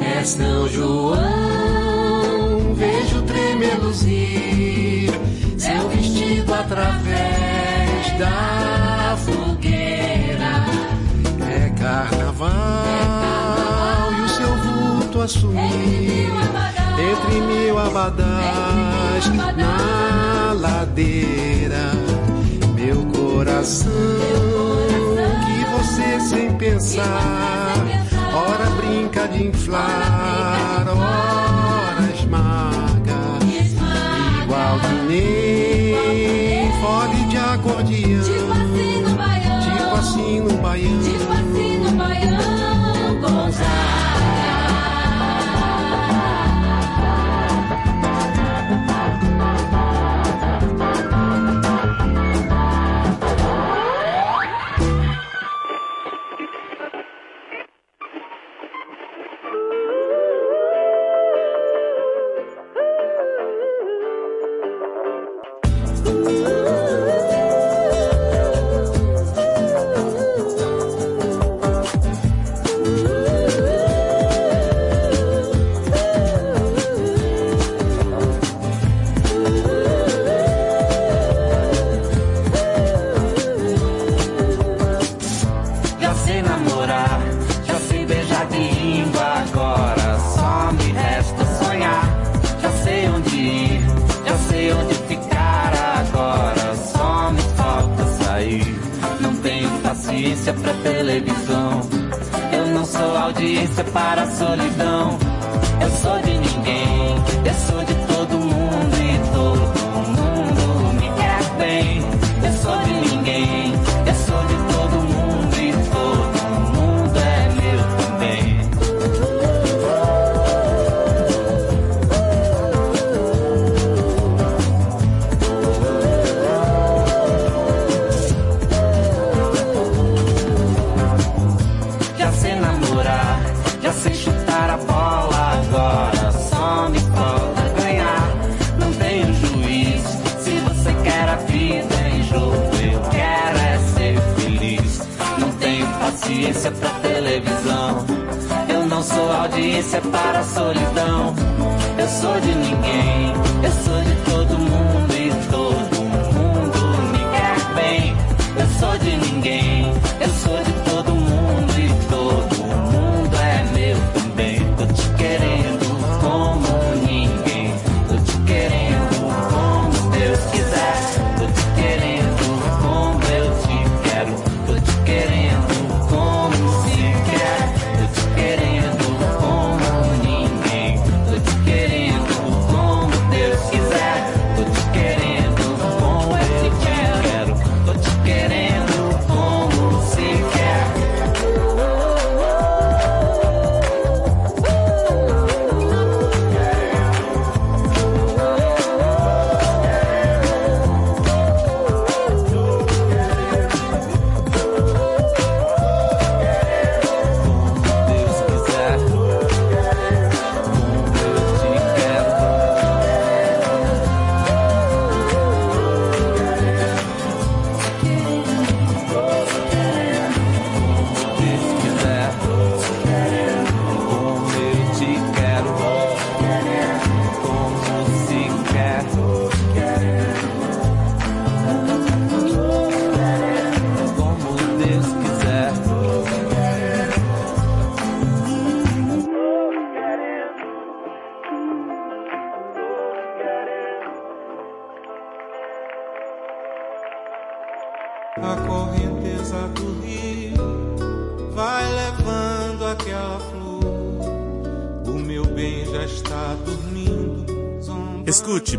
[0.00, 1.20] É São João,
[2.74, 5.12] vejo tremeluzir
[5.56, 10.66] seu vestido através da fogueira.
[11.48, 12.08] É carnaval.
[12.08, 13.27] É carnaval
[15.26, 15.52] vento
[17.00, 19.26] entre mil abadás
[19.56, 21.92] na ladeira.
[22.74, 23.90] Meu coração,
[25.44, 27.74] que você sem pensar,
[28.32, 30.37] ora brinca de inflar.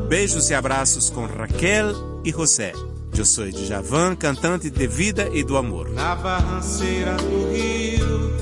[0.09, 1.93] Beijos e abraços com Raquel
[2.25, 2.73] e José.
[3.15, 5.87] Eu sou de Javan, cantante de vida e do amor.
[5.91, 8.33] Na barranceira do rio,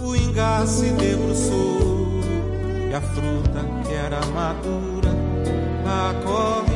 [0.00, 2.20] o ingá se debruçou
[2.90, 5.14] e a fruta que era madura,
[5.86, 6.75] a corre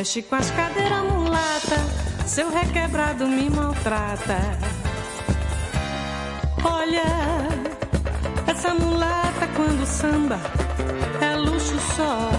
[0.00, 1.76] Mexe com as cadeiras mulata,
[2.26, 4.38] seu requebrado me maltrata.
[6.64, 7.04] Olha,
[8.46, 10.40] essa mulata quando samba
[11.20, 12.30] é luxo só.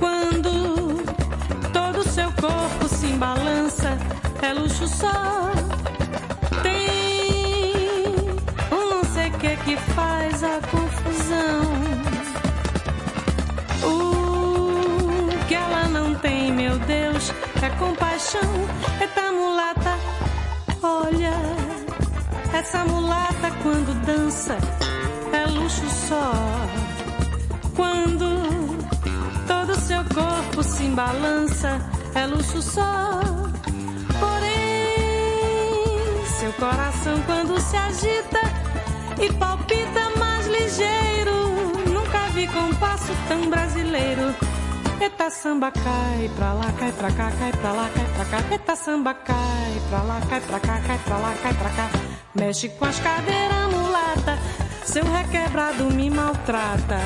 [0.00, 1.00] Quando
[1.72, 3.96] todo seu corpo se balança,
[4.42, 5.52] é luxo só.
[6.60, 8.18] Tem
[8.72, 11.55] um não sei que que faz a confusão.
[18.36, 18.68] Compaixão.
[19.00, 19.98] Eita mulata,
[20.82, 21.32] olha,
[22.52, 24.58] essa mulata quando dança
[25.32, 26.32] é luxo só.
[27.74, 28.76] Quando
[29.46, 31.80] todo seu corpo se balança,
[32.14, 33.20] é luxo só.
[34.18, 38.40] Porém, seu coração quando se agita
[39.20, 41.34] e palpita mais ligeiro,
[41.92, 44.34] nunca vi compasso tão brasileiro.
[44.98, 48.38] Eita samba cai pra lá, cai pra cá, cai pra lá, cai cá.
[48.50, 51.90] Eita samba cai pra lá, cai pra cá, cai pra lá, cai pra cá.
[52.34, 54.38] Mexe com as cadeiras mulata,
[54.84, 57.00] seu requebrado me maltrata.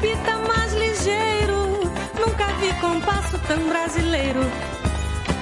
[0.00, 1.80] Palpita mais ligeiro,
[2.18, 4.40] nunca vi compasso tão brasileiro.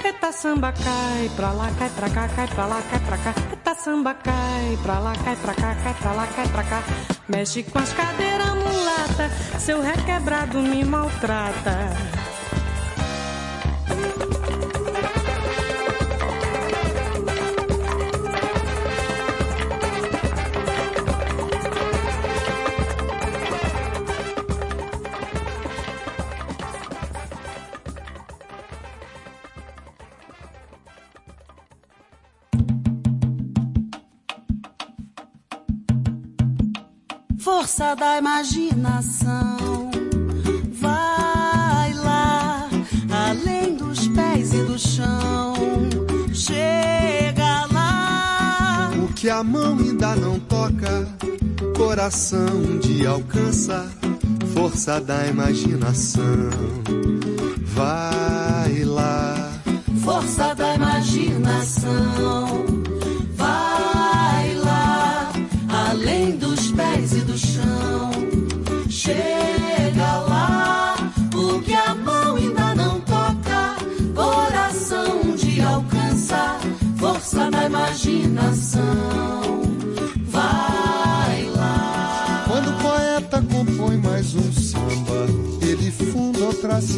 [0.04, 3.34] Eita samba cai pra lá, cai pra cá, cai pra lá, cai pra cá.
[3.50, 6.82] Eita samba cai pra lá, cai pra cá, cai pra lá, cai pra cá.
[7.28, 12.17] Mexe com as cadeiras mulata, seu requebrado me maltrata.
[37.58, 39.90] Força da imaginação.
[40.74, 42.68] Vai lá,
[43.10, 45.54] além dos pés e do chão.
[46.32, 48.92] Chega lá.
[49.02, 51.08] O que a mão ainda não toca,
[51.76, 53.90] coração de alcança,
[54.54, 56.22] força da imaginação.
[57.74, 59.50] Vai lá,
[60.04, 62.47] Força da imaginação.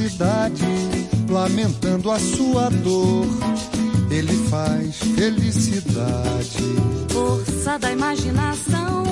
[0.01, 0.64] Outra cidade,
[1.28, 3.27] lamentando a sua dor.
[4.10, 6.59] Ele faz felicidade.
[7.10, 9.05] Força da imaginação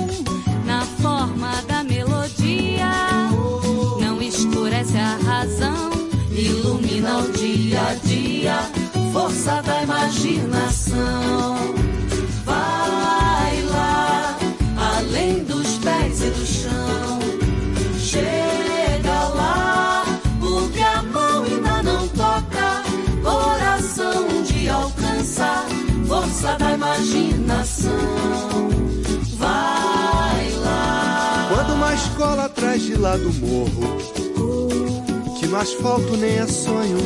[0.65, 2.91] na forma da melodia.
[4.01, 5.91] Não escurece a razão,
[6.33, 8.59] ilumina o dia a dia,
[9.13, 11.78] força da imaginação.
[26.39, 27.91] Força da imaginação.
[29.37, 31.49] Vai lá.
[31.53, 33.99] Quando uma escola atrás de lá do morro,
[35.39, 36.99] que no asfalto nem é sonho,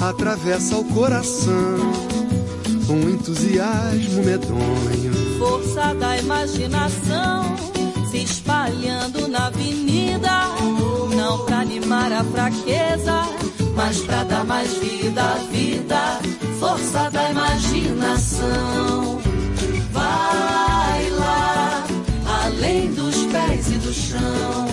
[0.00, 1.78] atravessa o coração.
[2.90, 5.38] Um entusiasmo medonho.
[5.38, 7.56] Força da imaginação
[8.10, 10.30] se espalhando na avenida,
[11.14, 13.22] não pra animar a fraqueza,
[13.74, 16.37] mas pra dar mais vida à vida.
[16.88, 19.20] Força da imaginação.
[19.92, 21.84] Vai lá,
[22.44, 24.68] além dos pés e do chão.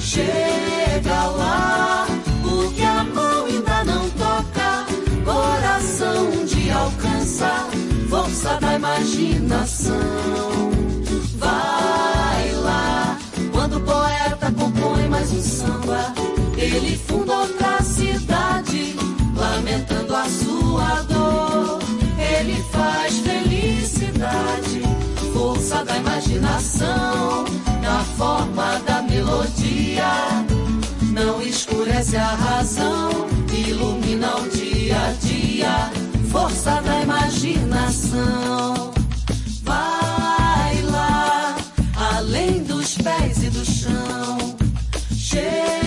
[0.00, 2.06] Chega lá,
[2.44, 4.86] o que a mão ainda não toca.
[5.24, 7.66] Coração um dia alcança.
[8.08, 9.98] Força da imaginação.
[11.38, 13.18] Vai lá,
[13.50, 16.14] quando o poeta compõe mais um samba,
[16.56, 18.94] ele funda outra cidade,
[19.34, 20.51] lamentando a sua
[25.92, 27.44] força da imaginação,
[27.82, 30.44] na forma da melodia.
[31.12, 33.10] Não escurece a razão,
[33.52, 35.90] ilumina o dia a dia,
[36.30, 38.92] força da imaginação.
[39.62, 41.56] Vai lá,
[42.16, 44.56] além dos pés e do chão.
[45.14, 45.81] Chega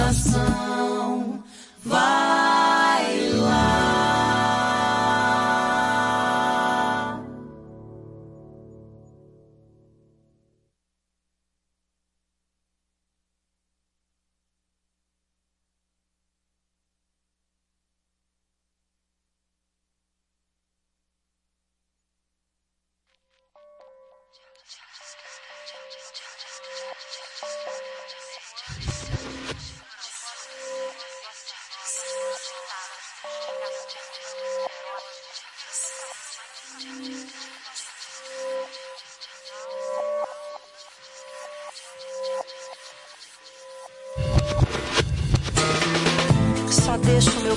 [0.00, 1.42] imaginação.
[1.84, 2.99] Vai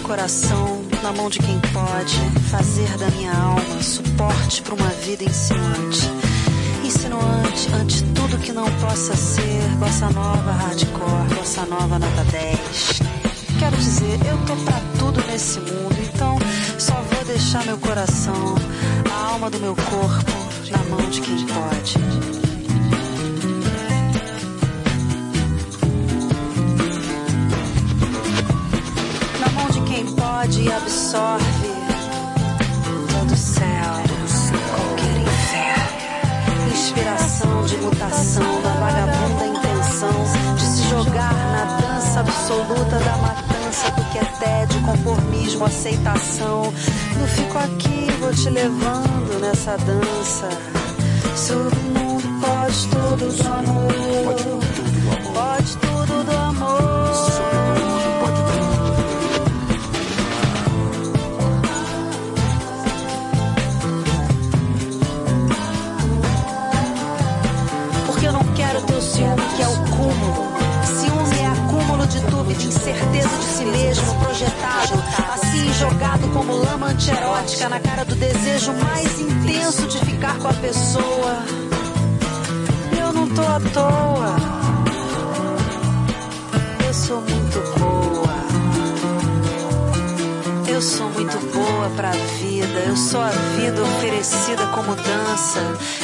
[0.03, 2.17] coração na mão de quem pode
[2.51, 6.09] fazer da minha alma suporte para uma vida insinuante.
[6.83, 12.99] Insinuante ante tudo que não possa ser bossa nova hardcore, bossa nova nota 10.
[13.57, 16.37] Quero dizer, eu tô pra tudo nesse mundo, então
[16.77, 18.55] só vou deixar meu coração,
[19.09, 20.31] a alma do meu corpo
[20.69, 22.42] na mão de quem pode.
[30.43, 31.67] Quem pode e absorve
[33.11, 33.93] todo o céu,
[34.69, 43.17] qualquer inferno, inspiração de mutação da vagabunda intenção de se jogar na dança absoluta da
[43.17, 46.73] matança do que é tédio, conformismo, aceitação.
[47.19, 50.49] Eu fico aqui, vou te levando nessa dança.
[51.47, 54.35] Todo mundo pode tudo do amor,
[55.33, 56.82] pode tudo do amor.
[72.53, 75.03] De incerteza de si mesmo, projetado,
[75.33, 80.53] assim jogado como lama antierótica na cara do desejo mais intenso de ficar com a
[80.53, 81.43] pessoa.
[82.99, 84.35] Eu não tô à toa.
[86.85, 88.33] Eu sou muito boa.
[90.67, 92.79] Eu sou muito boa pra vida.
[92.87, 95.59] Eu sou a vida oferecida como dança.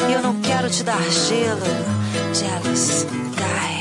[0.09, 1.61] E eu não quero te dar gelo.
[2.34, 3.05] Jealous
[3.35, 3.78] guy.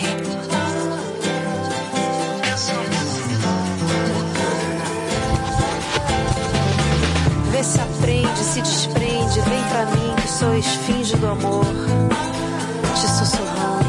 [9.68, 11.64] Pra mim que sou esfinge do amor.
[12.94, 13.87] Te sussurrando.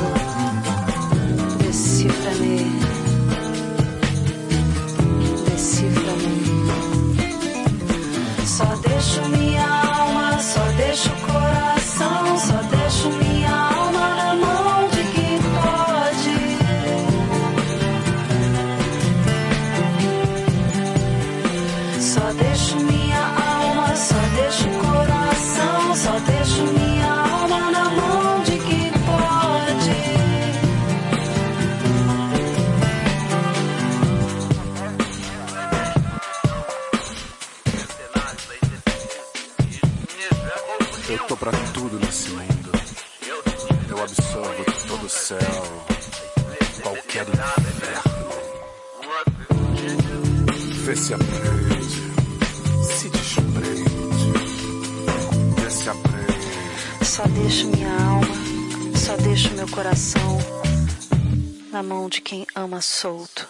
[62.82, 63.48] Solto.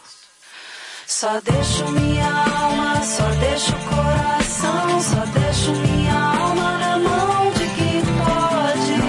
[1.07, 7.67] Só deixo minha alma, só deixo o coração, só deixo minha alma na mão de
[7.75, 8.99] quem pode.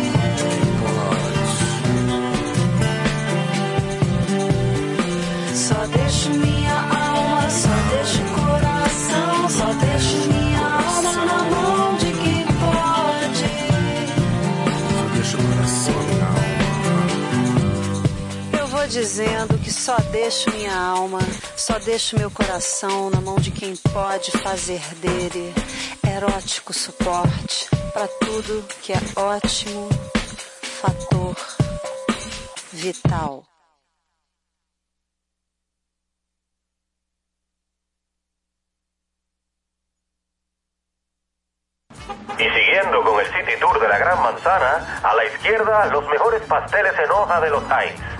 [5.55, 12.13] Só deixo minha alma, só deixo o coração, só deixo minha alma na mão de
[12.13, 13.51] quem pode.
[14.89, 16.49] Só deixa o coração na alma.
[18.59, 21.21] Eu vou dizendo só deixo minha alma,
[21.57, 25.55] só deixo meu coração na mão de quem pode fazer dele
[26.07, 29.89] erótico suporte para tudo que é ótimo,
[30.83, 31.35] fator
[32.75, 33.45] vital.
[42.39, 46.43] Y siguiendo con el City Tour de la Gran Manzana, a la izquierda los mejores
[46.43, 48.20] pasteles en hoja de los Heinz.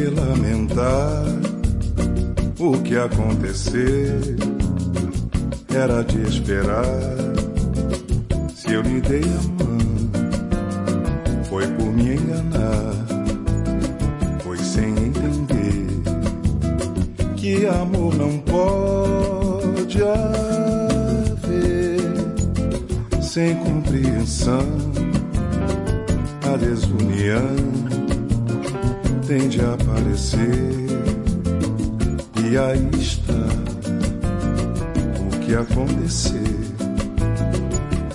[0.00, 1.24] Que lamentar
[2.58, 4.36] o que acontecer?
[5.74, 6.86] Era de esperar.
[8.54, 9.78] Se eu lhe dei a mão,
[11.44, 12.94] foi por me enganar.
[14.42, 15.86] Foi sem entender
[17.36, 22.00] que amor não pode haver
[23.20, 24.64] sem compreensão
[26.50, 27.79] a desunião
[29.30, 30.74] tende a aparecer.
[32.44, 33.46] E aí está
[35.20, 36.58] o que acontecer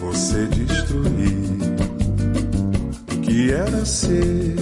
[0.01, 1.55] você destruir
[3.13, 4.55] o que era ser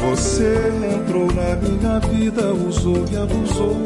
[0.00, 3.76] você entrou na minha vida usou e abusou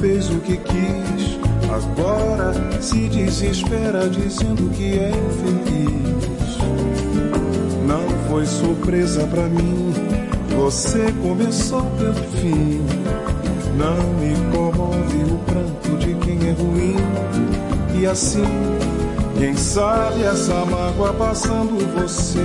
[0.00, 1.40] fez o que quis.
[1.72, 2.52] Agora
[2.82, 6.58] se desespera dizendo que é infeliz.
[7.86, 9.89] Não foi surpresa pra mim.
[10.60, 12.84] Você começou pelo fim.
[13.78, 16.96] Não me comove o pranto de quem é ruim.
[17.98, 18.44] E assim,
[19.38, 22.44] quem sabe essa mágoa passando você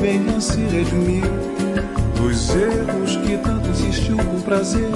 [0.00, 1.22] venha se redimir
[2.16, 4.90] dos erros que tanto insistiu com prazer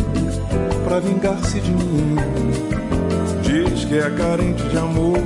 [0.84, 2.16] pra vingar-se de mim.
[3.42, 5.18] Diz que é carente de amor,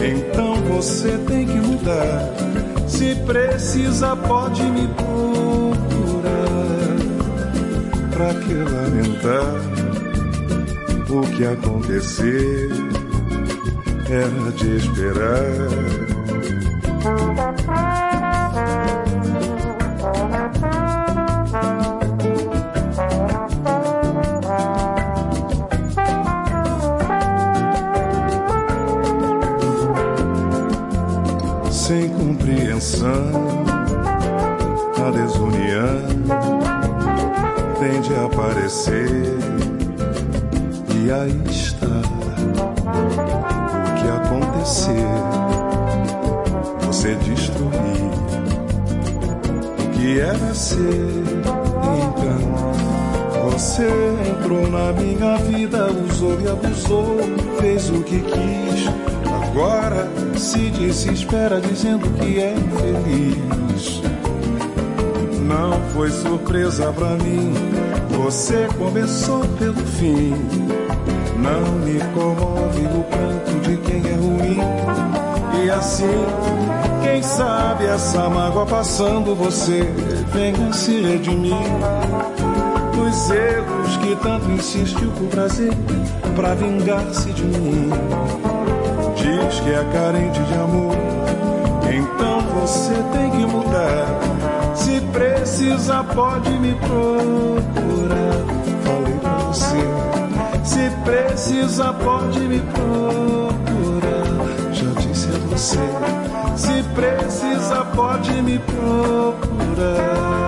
[0.00, 2.32] então você tem que mudar.
[2.86, 5.37] Se precisa, pode me procurar.
[8.48, 9.60] Que lamentar
[11.10, 12.70] o que aconteceu?
[14.08, 16.17] Era de esperar.
[56.48, 57.16] Usou abusou,
[57.60, 58.88] fez o que quis.
[59.26, 64.02] Agora se desespera dizendo que é infeliz.
[65.40, 67.52] Não foi surpresa pra mim,
[68.10, 70.34] você começou pelo fim.
[71.38, 74.58] Não me comove o pranto de quem é ruim.
[75.64, 76.24] E assim,
[77.02, 79.82] quem sabe essa mágoa passando, você
[80.32, 81.54] venha se redimir.
[83.08, 85.72] Os erros que tanto insistiu por prazer,
[86.38, 87.90] pra vingar-se de mim.
[89.16, 90.96] Diz que é carente de amor,
[91.82, 94.06] então você tem que mudar.
[94.72, 98.38] Se precisa, pode me procurar.
[98.84, 99.82] Falei pra você.
[100.62, 104.24] Se precisa, pode me procurar.
[104.72, 105.88] Já disse a você.
[106.56, 110.47] Se precisa, pode me procurar.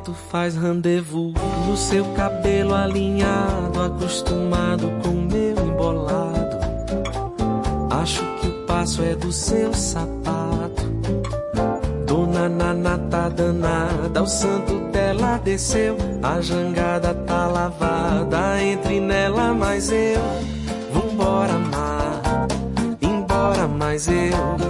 [0.00, 1.34] Vento faz rendezvous
[1.66, 6.58] no seu cabelo alinhado, acostumado com meu embolado.
[7.90, 10.88] Acho que o passo é do seu sapato.
[12.06, 15.96] Dona Nana tá danada, o santo dela desceu.
[16.22, 20.20] A jangada tá lavada, entre nela mais eu.
[20.92, 22.48] Vambora, mar,
[23.02, 24.69] embora mais eu.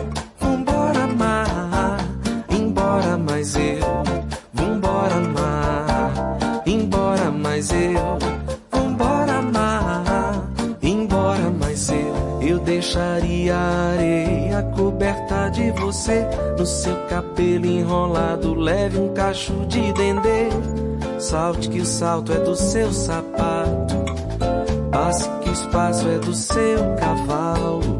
[17.50, 20.48] Cabelo enrolado, leve um cacho de dendê.
[21.18, 23.96] Salte que o salto é do seu sapato.
[24.92, 27.99] Passe que o espaço é do seu cavalo.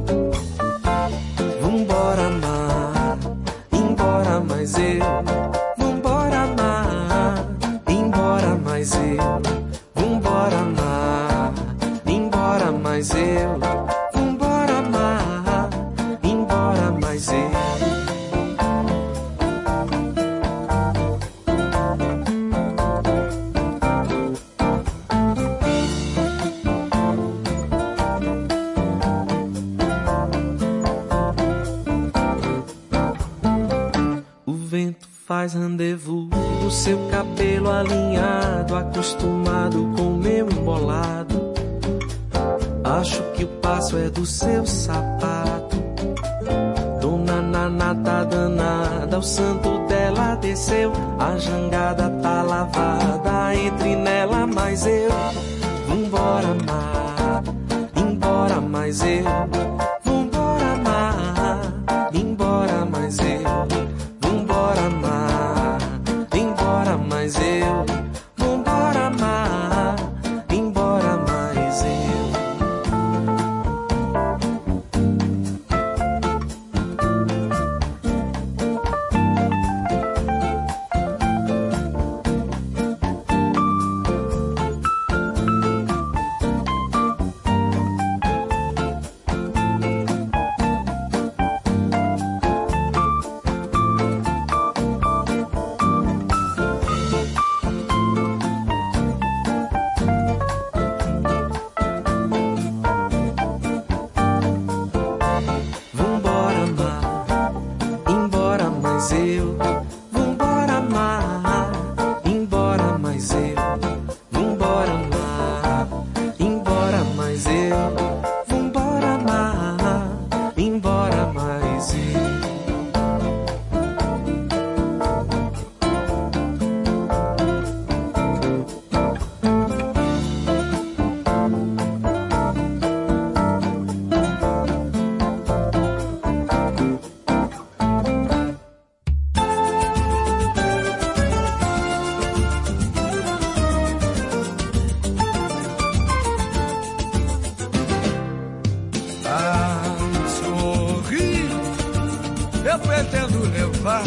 [152.81, 154.05] Pretendo levar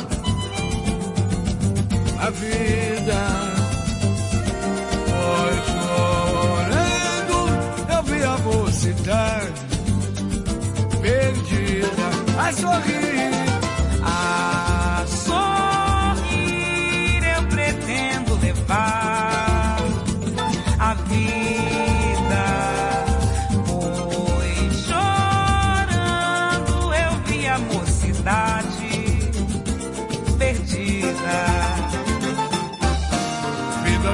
[2.20, 3.20] a vida.
[5.10, 7.38] Pois chorando,
[7.94, 9.54] eu vi a mocidade
[11.02, 12.08] perdida.
[12.38, 13.13] A sorrir,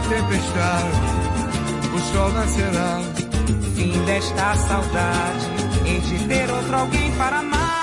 [0.01, 0.99] tempestade,
[1.93, 3.01] o sol nascerá.
[3.75, 5.45] Fim desta saudade,
[5.85, 7.81] em de ter outro alguém para amar.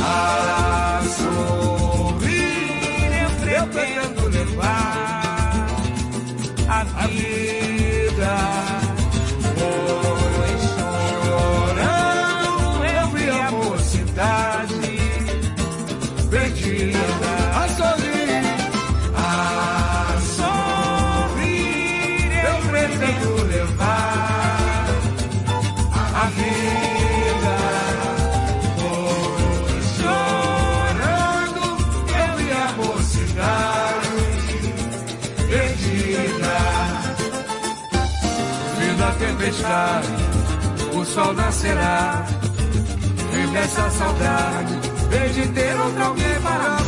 [0.00, 2.24] A sorrir
[3.52, 5.66] eu pretendo levar
[6.68, 7.63] a vida.
[41.74, 42.24] será?
[43.56, 46.83] Essa saudade, vem de ter outra alguém para.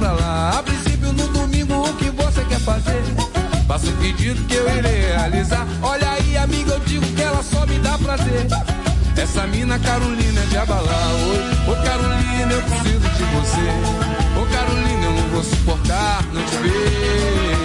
[0.00, 0.58] pra lá.
[0.58, 3.02] A princípio, no domingo, o que você quer fazer?
[3.68, 5.66] Faça um pedido que eu irei realizar.
[5.82, 8.46] Olha aí, amiga, eu digo que ela só me dá prazer.
[9.16, 11.70] Essa mina Carolina é de abalar hoje.
[11.70, 13.68] Ô Carolina, eu preciso de você.
[14.40, 17.59] Ô Carolina, eu não vou suportar não te ver.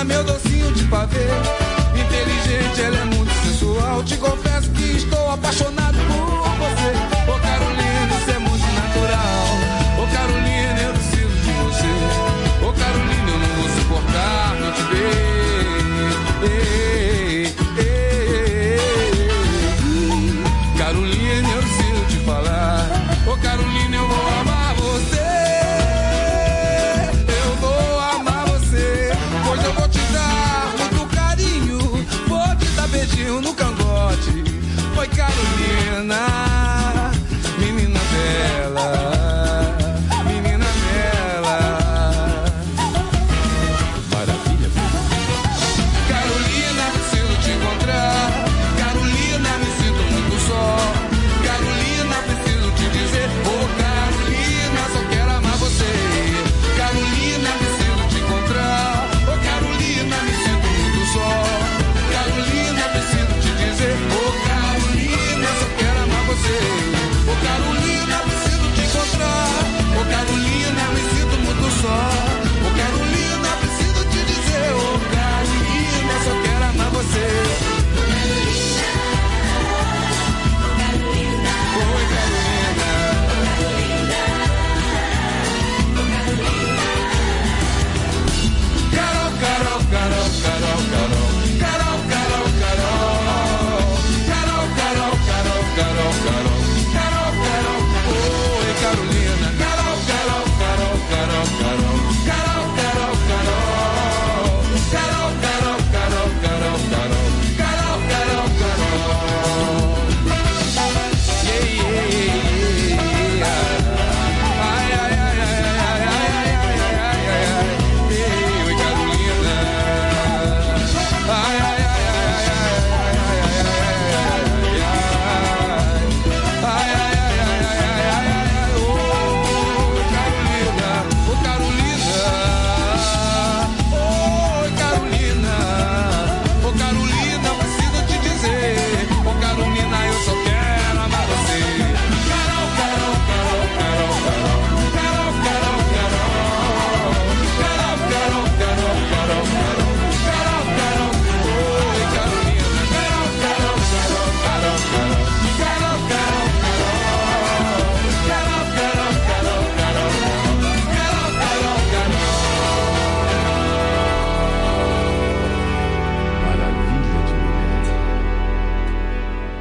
[0.00, 1.26] Menina, meu docinho de pavê.
[1.94, 4.02] Inteligente, ela é muito sensual.
[4.02, 4.39] Te confio.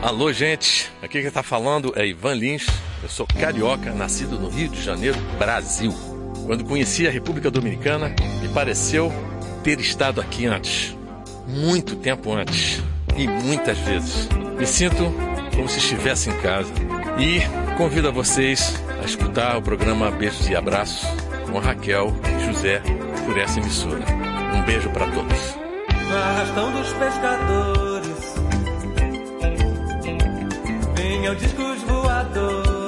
[0.10, 0.92] Alô, gente.
[1.04, 2.66] Aqui quem está falando é Ivan Lins.
[3.04, 5.94] Eu sou carioca, nascido no Rio de Janeiro, Brasil.
[6.48, 9.14] Quando conheci a República Dominicana, me pareceu
[9.64, 10.98] ter estado aqui antes.
[11.46, 12.82] Muito tempo antes.
[13.16, 14.28] E muitas vezes.
[14.58, 15.14] Me sinto
[15.56, 16.74] como se estivesse em casa.
[17.20, 17.42] E
[17.78, 21.08] convido a vocês a escutar o programa Beijos e Abraços
[21.52, 22.82] com a Raquel e José
[23.28, 24.04] por essa emissora.
[24.56, 25.56] Um beijo para todos.
[26.12, 27.89] Arrastão dos pescadores
[31.20, 32.79] Venham discos voadores.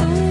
[0.00, 0.29] soon.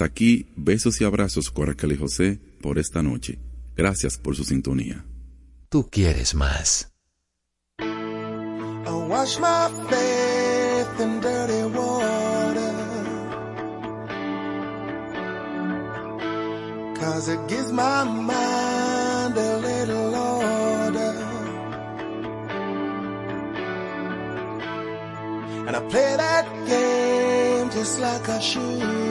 [0.00, 3.38] Hasta aquí, besos y abrazos, Coracle José, por esta noche.
[3.76, 5.04] Gracias por su sintonía.
[5.68, 6.90] Tú quieres más.
[7.78, 12.72] I wash my faith in dirty water.
[16.98, 21.14] Cause it gives my mind a little order.
[25.66, 29.09] And I play that game just like I should.